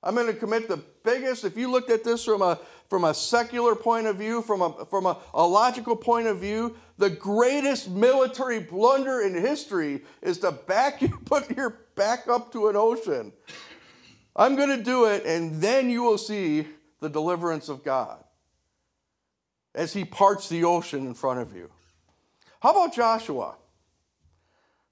I'm 0.02 0.14
going 0.14 0.26
to 0.26 0.34
commit 0.34 0.68
the 0.68 0.82
biggest, 1.04 1.44
if 1.44 1.56
you 1.56 1.70
looked 1.70 1.90
at 1.90 2.04
this 2.04 2.24
from 2.24 2.40
a, 2.40 2.58
from 2.88 3.04
a 3.04 3.12
secular 3.12 3.74
point 3.74 4.06
of 4.06 4.16
view, 4.16 4.40
from, 4.40 4.62
a, 4.62 4.86
from 4.86 5.04
a, 5.04 5.18
a 5.34 5.46
logical 5.46 5.94
point 5.94 6.26
of 6.26 6.38
view, 6.38 6.76
the 6.96 7.10
greatest 7.10 7.90
military 7.90 8.60
blunder 8.60 9.20
in 9.20 9.34
history 9.34 10.02
is 10.22 10.38
to 10.38 10.52
back 10.52 11.02
you, 11.02 11.08
put 11.24 11.54
your 11.54 11.70
back 11.96 12.28
up 12.28 12.52
to 12.52 12.68
an 12.68 12.76
ocean. 12.76 13.32
I'm 14.34 14.56
going 14.56 14.76
to 14.76 14.82
do 14.82 15.04
it, 15.04 15.26
and 15.26 15.60
then 15.60 15.90
you 15.90 16.02
will 16.02 16.18
see 16.18 16.66
the 17.00 17.10
deliverance 17.10 17.68
of 17.68 17.84
God 17.84 18.24
as 19.74 19.92
he 19.92 20.04
parts 20.04 20.48
the 20.48 20.64
ocean 20.64 21.06
in 21.06 21.14
front 21.14 21.40
of 21.40 21.54
you. 21.54 21.70
How 22.60 22.70
about 22.70 22.94
Joshua? 22.94 23.56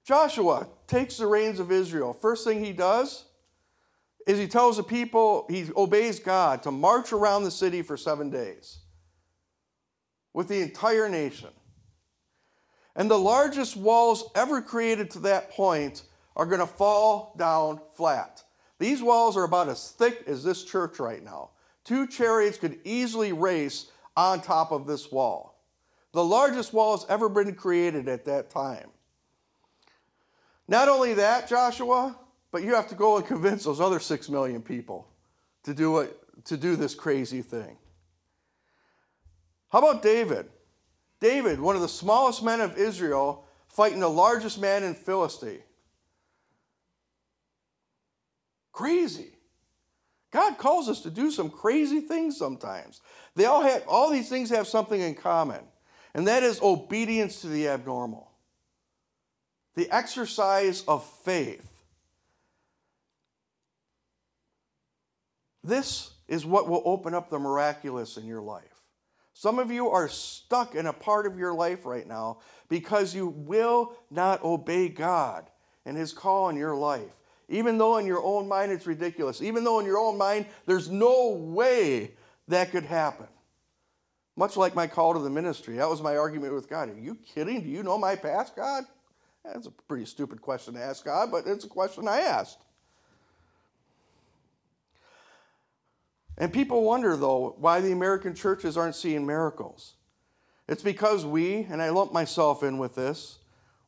Joshua 0.05 0.67
takes 0.87 1.17
the 1.17 1.27
reins 1.27 1.59
of 1.59 1.71
Israel. 1.71 2.13
First 2.13 2.43
thing 2.43 2.63
he 2.63 2.73
does 2.73 3.25
is 4.29 4.37
he 4.37 4.47
tells 4.47 4.77
the 4.77 4.83
people, 4.83 5.47
he 5.49 5.65
obeys 5.75 6.19
God 6.19 6.61
to 6.61 6.69
march 6.69 7.11
around 7.11 7.45
the 7.45 7.49
city 7.49 7.81
for 7.81 7.97
seven 7.97 8.29
days 8.29 8.77
with 10.35 10.47
the 10.47 10.61
entire 10.61 11.09
nation. 11.09 11.49
And 12.95 13.09
the 13.09 13.17
largest 13.17 13.75
walls 13.75 14.29
ever 14.35 14.61
created 14.61 15.09
to 15.11 15.19
that 15.21 15.49
point 15.49 16.03
are 16.35 16.45
going 16.45 16.59
to 16.59 16.67
fall 16.67 17.33
down 17.39 17.81
flat. 17.95 18.43
These 18.77 19.01
walls 19.01 19.35
are 19.35 19.45
about 19.45 19.67
as 19.67 19.89
thick 19.93 20.23
as 20.27 20.43
this 20.43 20.63
church 20.63 20.99
right 20.99 21.23
now. 21.23 21.49
Two 21.83 22.05
chariots 22.05 22.59
could 22.59 22.77
easily 22.83 23.33
race 23.33 23.87
on 24.15 24.41
top 24.41 24.71
of 24.71 24.85
this 24.85 25.11
wall. 25.11 25.59
The 26.13 26.23
largest 26.23 26.71
wall 26.71 26.95
has 26.95 27.07
ever 27.09 27.29
been 27.29 27.55
created 27.55 28.07
at 28.07 28.25
that 28.25 28.51
time. 28.51 28.91
Not 30.67 30.87
only 30.87 31.15
that, 31.15 31.49
Joshua, 31.49 32.15
but 32.51 32.63
you 32.63 32.75
have 32.75 32.87
to 32.89 32.95
go 32.95 33.17
and 33.17 33.25
convince 33.25 33.63
those 33.63 33.79
other 33.79 33.99
six 33.99 34.29
million 34.29 34.61
people 34.61 35.07
to 35.63 35.73
do, 35.73 35.99
it, 35.99 36.17
to 36.45 36.57
do 36.57 36.75
this 36.75 36.95
crazy 36.95 37.41
thing. 37.41 37.77
How 39.69 39.79
about 39.79 40.01
David? 40.01 40.47
David, 41.19 41.59
one 41.59 41.75
of 41.75 41.81
the 41.81 41.89
smallest 41.89 42.43
men 42.43 42.61
of 42.61 42.77
Israel, 42.77 43.45
fighting 43.67 43.99
the 43.99 44.09
largest 44.09 44.59
man 44.59 44.83
in 44.83 44.95
Philistine. 44.95 45.61
Crazy. 48.71 49.33
God 50.31 50.57
calls 50.57 50.89
us 50.89 51.01
to 51.01 51.09
do 51.09 51.31
some 51.31 51.49
crazy 51.49 52.01
things 52.01 52.37
sometimes. 52.37 53.01
They 53.35 53.45
all 53.45 53.61
have 53.61 53.83
all 53.87 54.09
these 54.09 54.29
things 54.29 54.49
have 54.51 54.67
something 54.67 54.99
in 54.99 55.15
common, 55.15 55.61
and 56.13 56.27
that 56.27 56.43
is 56.43 56.61
obedience 56.61 57.41
to 57.41 57.47
the 57.47 57.67
abnormal. 57.67 58.31
The 59.75 59.91
exercise 59.91 60.83
of 60.87 61.05
faith. 61.23 61.67
This 65.63 66.11
is 66.27 66.45
what 66.45 66.69
will 66.69 66.83
open 66.85 67.13
up 67.13 67.29
the 67.29 67.39
miraculous 67.39 68.17
in 68.17 68.25
your 68.25 68.41
life. 68.41 68.63
Some 69.33 69.59
of 69.59 69.71
you 69.71 69.89
are 69.89 70.09
stuck 70.09 70.75
in 70.75 70.85
a 70.85 70.93
part 70.93 71.25
of 71.25 71.37
your 71.37 71.53
life 71.53 71.85
right 71.85 72.07
now 72.07 72.39
because 72.67 73.15
you 73.15 73.27
will 73.27 73.93
not 74.11 74.43
obey 74.43 74.89
God 74.89 75.49
and 75.85 75.95
His 75.95 76.11
call 76.13 76.49
in 76.49 76.57
your 76.57 76.75
life. 76.75 77.21
Even 77.47 77.77
though 77.77 77.97
in 77.97 78.05
your 78.05 78.23
own 78.23 78.47
mind 78.47 78.71
it's 78.71 78.85
ridiculous, 78.85 79.41
even 79.41 79.63
though 79.63 79.79
in 79.79 79.85
your 79.85 79.97
own 79.97 80.17
mind 80.17 80.45
there's 80.65 80.89
no 80.89 81.29
way 81.29 82.15
that 82.47 82.71
could 82.71 82.83
happen. 82.83 83.27
Much 84.35 84.55
like 84.55 84.75
my 84.75 84.87
call 84.87 85.13
to 85.13 85.19
the 85.19 85.29
ministry. 85.29 85.77
That 85.77 85.89
was 85.89 86.01
my 86.01 86.15
argument 86.15 86.53
with 86.53 86.69
God. 86.69 86.89
Are 86.89 86.99
you 86.99 87.15
kidding? 87.15 87.61
Do 87.61 87.69
you 87.69 87.83
know 87.83 87.97
my 87.97 88.15
past, 88.15 88.55
God? 88.55 88.83
That's 89.43 89.67
a 89.67 89.71
pretty 89.87 90.05
stupid 90.05 90.41
question 90.41 90.75
to 90.75 90.81
ask 90.81 91.05
God, 91.05 91.31
but 91.31 91.47
it's 91.47 91.65
a 91.65 91.69
question 91.69 92.07
I 92.07 92.21
asked. 92.21 92.59
And 96.39 96.53
people 96.53 96.83
wonder, 96.83 97.17
though, 97.17 97.55
why 97.59 97.81
the 97.81 97.91
American 97.91 98.33
churches 98.33 98.77
aren't 98.77 98.95
seeing 98.95 99.25
miracles. 99.25 99.95
It's 100.69 100.83
because 100.83 101.25
we, 101.25 101.67
and 101.69 101.81
I 101.81 101.89
lump 101.89 102.13
myself 102.13 102.63
in 102.63 102.77
with 102.77 102.95
this, 102.95 103.39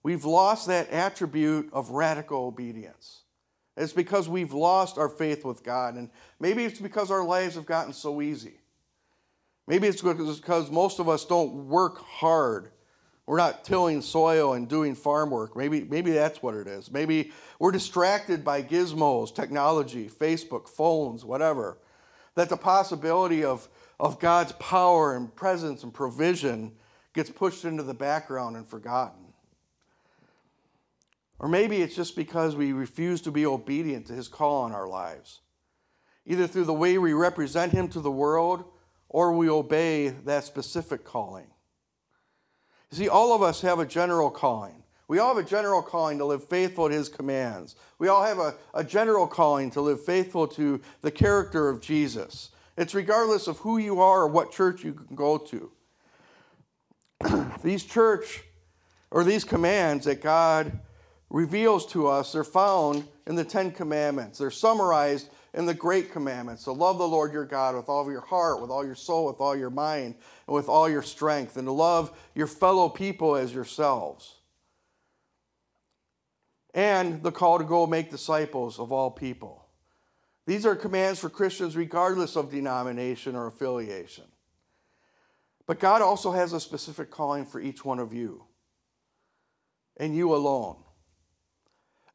we've 0.04 0.26
lost 0.26 0.68
that 0.68 0.90
attribute 0.90 1.70
of 1.72 1.92
radical 1.92 2.46
obedience. 2.46 3.22
It's 3.78 3.94
because 3.94 4.28
we've 4.28 4.52
lost 4.52 4.98
our 4.98 5.08
faith 5.08 5.46
with 5.46 5.64
God. 5.64 5.96
And 5.96 6.10
maybe 6.40 6.66
it's 6.66 6.80
because 6.80 7.10
our 7.10 7.24
lives 7.24 7.56
have 7.56 7.66
gotten 7.66 7.94
so 7.94 8.22
easy. 8.22 8.56
Maybe 9.68 9.88
it's 9.88 10.02
because 10.02 10.70
most 10.70 11.00
of 11.00 11.08
us 11.08 11.24
don't 11.24 11.70
work 11.70 12.00
hard. 12.00 12.72
We're 13.26 13.38
not 13.38 13.64
tilling 13.64 14.02
soil 14.02 14.54
and 14.54 14.68
doing 14.68 14.94
farm 14.96 15.30
work. 15.30 15.56
Maybe, 15.56 15.86
maybe 15.86 16.12
that's 16.12 16.44
what 16.44 16.56
it 16.56 16.68
is. 16.68 16.92
Maybe 16.92 17.32
we're 17.60 17.72
distracted 17.72 18.44
by 18.44 18.64
gizmos, 18.64 19.34
technology, 19.34 20.10
Facebook, 20.10 20.68
phones, 20.68 21.24
whatever. 21.24 21.78
That 22.36 22.50
the 22.50 22.58
possibility 22.58 23.44
of, 23.44 23.67
of 24.00 24.20
God's 24.20 24.54
power 24.54 25.15
and 25.15 25.34
presence 25.36 25.84
and 25.84 25.94
provision 25.94 26.74
gets 27.13 27.30
pushed 27.30 27.65
into 27.65 27.84
the 27.84 27.94
background 27.94 28.56
and 28.56 28.67
forgotten. 28.67 29.34
Or 31.39 31.48
maybe 31.48 31.82
it's 31.82 31.96
just 31.96 32.15
because 32.15 32.56
we 32.56 32.72
refuse 32.72 33.22
to 33.22 33.32
be 33.32 33.46
obedient 33.46 34.06
to 34.08 34.13
his 34.13 34.28
call 34.28 34.63
on 34.63 34.74
our 34.74 34.88
lives, 34.88 35.41
either 36.26 36.46
through 36.46 36.65
the 36.65 36.74
way 36.74 36.98
we 36.98 37.13
represent 37.13 37.72
him 37.72 37.88
to 37.89 38.00
the 38.00 38.12
world 38.12 38.63
or 39.10 39.34
we 39.34 39.50
obey 39.50 40.10
that 40.10 40.44
specific 40.44 41.04
calling. 41.04 41.48
You 42.91 42.98
see, 42.98 43.10
all 43.10 43.34
of 43.34 43.41
us 43.41 43.62
have 43.62 43.80
a 43.80 43.86
general 43.86 44.30
calling. 44.30 44.81
We 45.12 45.19
all 45.19 45.36
have 45.36 45.45
a 45.45 45.50
general 45.50 45.82
calling 45.82 46.19
to 46.19 46.26
live 46.26 46.45
faithful 46.45 46.88
to 46.88 46.95
his 46.95 47.10
commands. 47.10 47.76
We 48.00 48.08
all 48.08 48.24
have 48.24 48.39
a, 48.39 48.56
a 48.74 48.82
general 48.82 49.28
calling 49.28 49.69
to 49.71 49.82
live 49.82 50.02
faithful 50.02 50.47
to 50.47 50.80
the 51.02 51.12
character 51.12 51.67
of 51.67 51.82
Jesus. 51.82 52.50
It's 52.78 52.95
regardless 52.95 53.47
of 53.47 53.58
who 53.58 53.78
you 53.78 54.00
are 54.00 54.21
or 54.21 54.30
what 54.30 54.54
church 54.54 54.86
you 54.86 54.93
can 54.93 55.17
go 55.17 55.38
to. 55.38 55.71
These 57.62 57.84
church 57.84 58.43
or 59.10 59.26
these 59.26 59.43
commands 59.43 60.06
that 60.06 60.21
God 60.21 60.80
reveals 61.30 61.86
to 61.88 62.08
us, 62.08 62.32
they're 62.32 62.45
found 62.45 63.04
in 63.28 63.36
the 63.36 63.43
Ten 63.43 63.71
Commandments. 63.71 64.39
They're 64.39 64.50
summarized 64.50 65.28
in 65.54 65.65
the 65.65 65.74
Great 65.74 66.13
Commandments. 66.13 66.63
So 66.63 66.71
love 66.71 66.97
the 66.97 67.06
Lord 67.06 67.34
your 67.34 67.43
God 67.43 67.76
with 67.76 67.89
all 67.89 68.02
of 68.02 68.10
your 68.10 68.21
heart, 68.21 68.62
with 68.62 68.71
all 68.71 68.86
your 68.86 68.95
soul, 68.95 69.26
with 69.26 69.41
all 69.41 69.58
your 69.58 69.69
mind, 69.69 70.15
and 70.47 70.56
with 70.56 70.69
all 70.69 70.88
your 70.88 71.02
strength, 71.02 71.58
and 71.58 71.67
to 71.67 71.74
love 71.74 72.17
your 72.34 72.47
fellow 72.47 72.88
people 72.88 73.36
as 73.36 73.54
yourselves. 73.54 74.38
And 76.74 77.22
the 77.22 77.32
call 77.32 77.58
to 77.58 77.64
go 77.64 77.86
make 77.86 78.10
disciples 78.10 78.80
of 78.80 78.92
all 78.92 79.12
people. 79.12 79.66
These 80.46 80.66
are 80.66 80.76
commands 80.76 81.20
for 81.20 81.30
Christians 81.30 81.76
regardless 81.76 82.36
of 82.36 82.50
denomination 82.50 83.36
or 83.36 83.48
affiliation. 83.48 84.26
But 85.68 85.80
God 85.80 86.02
also 86.02 86.32
has 86.32 86.54
a 86.54 86.60
specific 86.60 87.12
calling 87.12 87.46
for 87.46 87.62
each 87.62 87.86
one 87.86 88.00
of 88.00 88.14
you, 88.14 88.44
and 89.98 90.16
you 90.16 90.34
alone. 90.34 90.78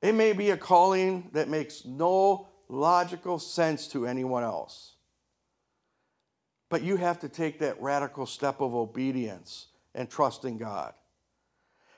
It 0.03 0.15
may 0.15 0.33
be 0.33 0.51
a 0.51 0.57
calling 0.57 1.31
that 1.33 1.49
makes 1.49 1.85
no 1.85 2.49
logical 2.69 3.39
sense 3.39 3.87
to 3.89 4.07
anyone 4.07 4.43
else. 4.43 4.95
But 6.69 6.83
you 6.83 6.97
have 6.97 7.21
to 7.21 7.29
take 7.29 7.61
that 7.61 7.81
radical 7.81 8.27
step 8.27 8.61
of 8.61 8.75
obedience 8.75 9.69
and 9.95 10.11
trust 10.11 10.45
in 10.45 10.59
God. 10.59 10.93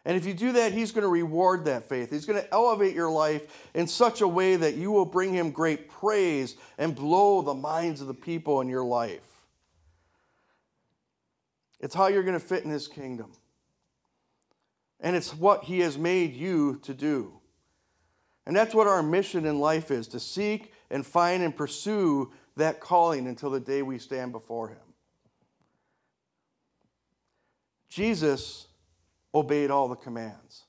And 0.04 0.16
if 0.16 0.24
you 0.24 0.32
do 0.32 0.52
that, 0.52 0.72
He's 0.72 0.92
going 0.92 1.02
to 1.02 1.08
reward 1.08 1.64
that 1.66 1.88
faith. 1.88 2.10
He's 2.10 2.24
going 2.24 2.40
to 2.40 2.54
elevate 2.54 2.94
your 2.94 3.10
life 3.10 3.70
in 3.74 3.86
such 3.86 4.20
a 4.20 4.28
way 4.28 4.56
that 4.56 4.74
you 4.74 4.90
will 4.90 5.04
bring 5.04 5.32
Him 5.34 5.50
great 5.50 5.88
praise 5.88 6.56
and 6.78 6.94
blow 6.94 7.42
the 7.42 7.54
minds 7.54 8.00
of 8.00 8.06
the 8.06 8.14
people 8.14 8.60
in 8.60 8.68
your 8.68 8.84
life. 8.84 9.20
It's 11.80 11.94
how 11.94 12.08
you're 12.08 12.22
going 12.22 12.38
to 12.38 12.44
fit 12.44 12.64
in 12.64 12.70
His 12.70 12.88
kingdom. 12.88 13.32
And 15.00 15.14
it's 15.14 15.34
what 15.34 15.64
He 15.64 15.80
has 15.80 15.98
made 15.98 16.34
you 16.34 16.80
to 16.82 16.94
do. 16.94 17.38
And 18.46 18.56
that's 18.56 18.74
what 18.74 18.86
our 18.86 19.02
mission 19.02 19.44
in 19.44 19.60
life 19.60 19.90
is 19.90 20.08
to 20.08 20.20
seek 20.20 20.72
and 20.90 21.06
find 21.06 21.42
and 21.42 21.54
pursue 21.54 22.32
that 22.56 22.80
calling 22.80 23.26
until 23.26 23.50
the 23.50 23.60
day 23.60 23.82
we 23.82 23.98
stand 23.98 24.32
before 24.32 24.68
Him. 24.68 24.78
Jesus 27.90 28.67
obeyed 29.38 29.70
all 29.70 29.88
the 29.88 29.96
commands. 29.96 30.64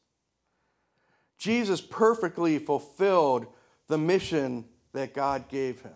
Jesus 1.37 1.81
perfectly 1.81 2.59
fulfilled 2.59 3.47
the 3.87 3.97
mission 3.97 4.65
that 4.93 5.13
God 5.13 5.47
gave 5.49 5.81
him. 5.81 5.95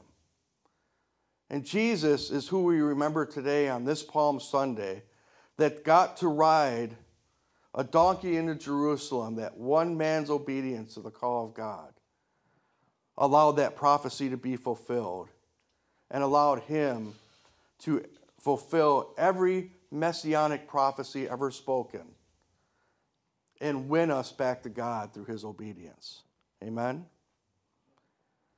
And 1.50 1.66
Jesus 1.66 2.32
is 2.32 2.48
who 2.48 2.64
we 2.64 2.80
remember 2.80 3.26
today 3.26 3.70
on 3.70 3.86
this 3.86 4.02
Palm 4.02 4.40
Sunday 4.40 5.04
that 5.58 5.84
got 5.84 6.18
to 6.18 6.28
ride 6.28 6.96
a 7.76 7.84
donkey 7.84 8.38
into 8.38 8.56
Jerusalem, 8.56 9.36
that 9.36 9.58
one 9.58 9.98
man's 9.98 10.30
obedience 10.30 10.94
to 10.94 11.02
the 11.02 11.12
call 11.12 11.46
of 11.46 11.54
God 11.54 11.94
allowed 13.18 13.54
that 13.54 13.76
prophecy 13.76 14.30
to 14.30 14.38
be 14.38 14.56
fulfilled 14.56 15.30
and 16.10 16.24
allowed 16.24 16.62
him 16.62 17.14
to 17.80 18.04
fulfill 18.40 19.14
every 19.18 19.72
messianic 19.92 20.68
prophecy 20.68 21.28
ever 21.30 21.52
spoken 21.52 22.02
and 23.64 23.88
win 23.88 24.12
us 24.12 24.32
back 24.34 24.62
to 24.64 24.70
God 24.70 25.14
through 25.14 25.26
his 25.26 25.46
obedience. 25.46 26.24
Amen. 26.62 27.06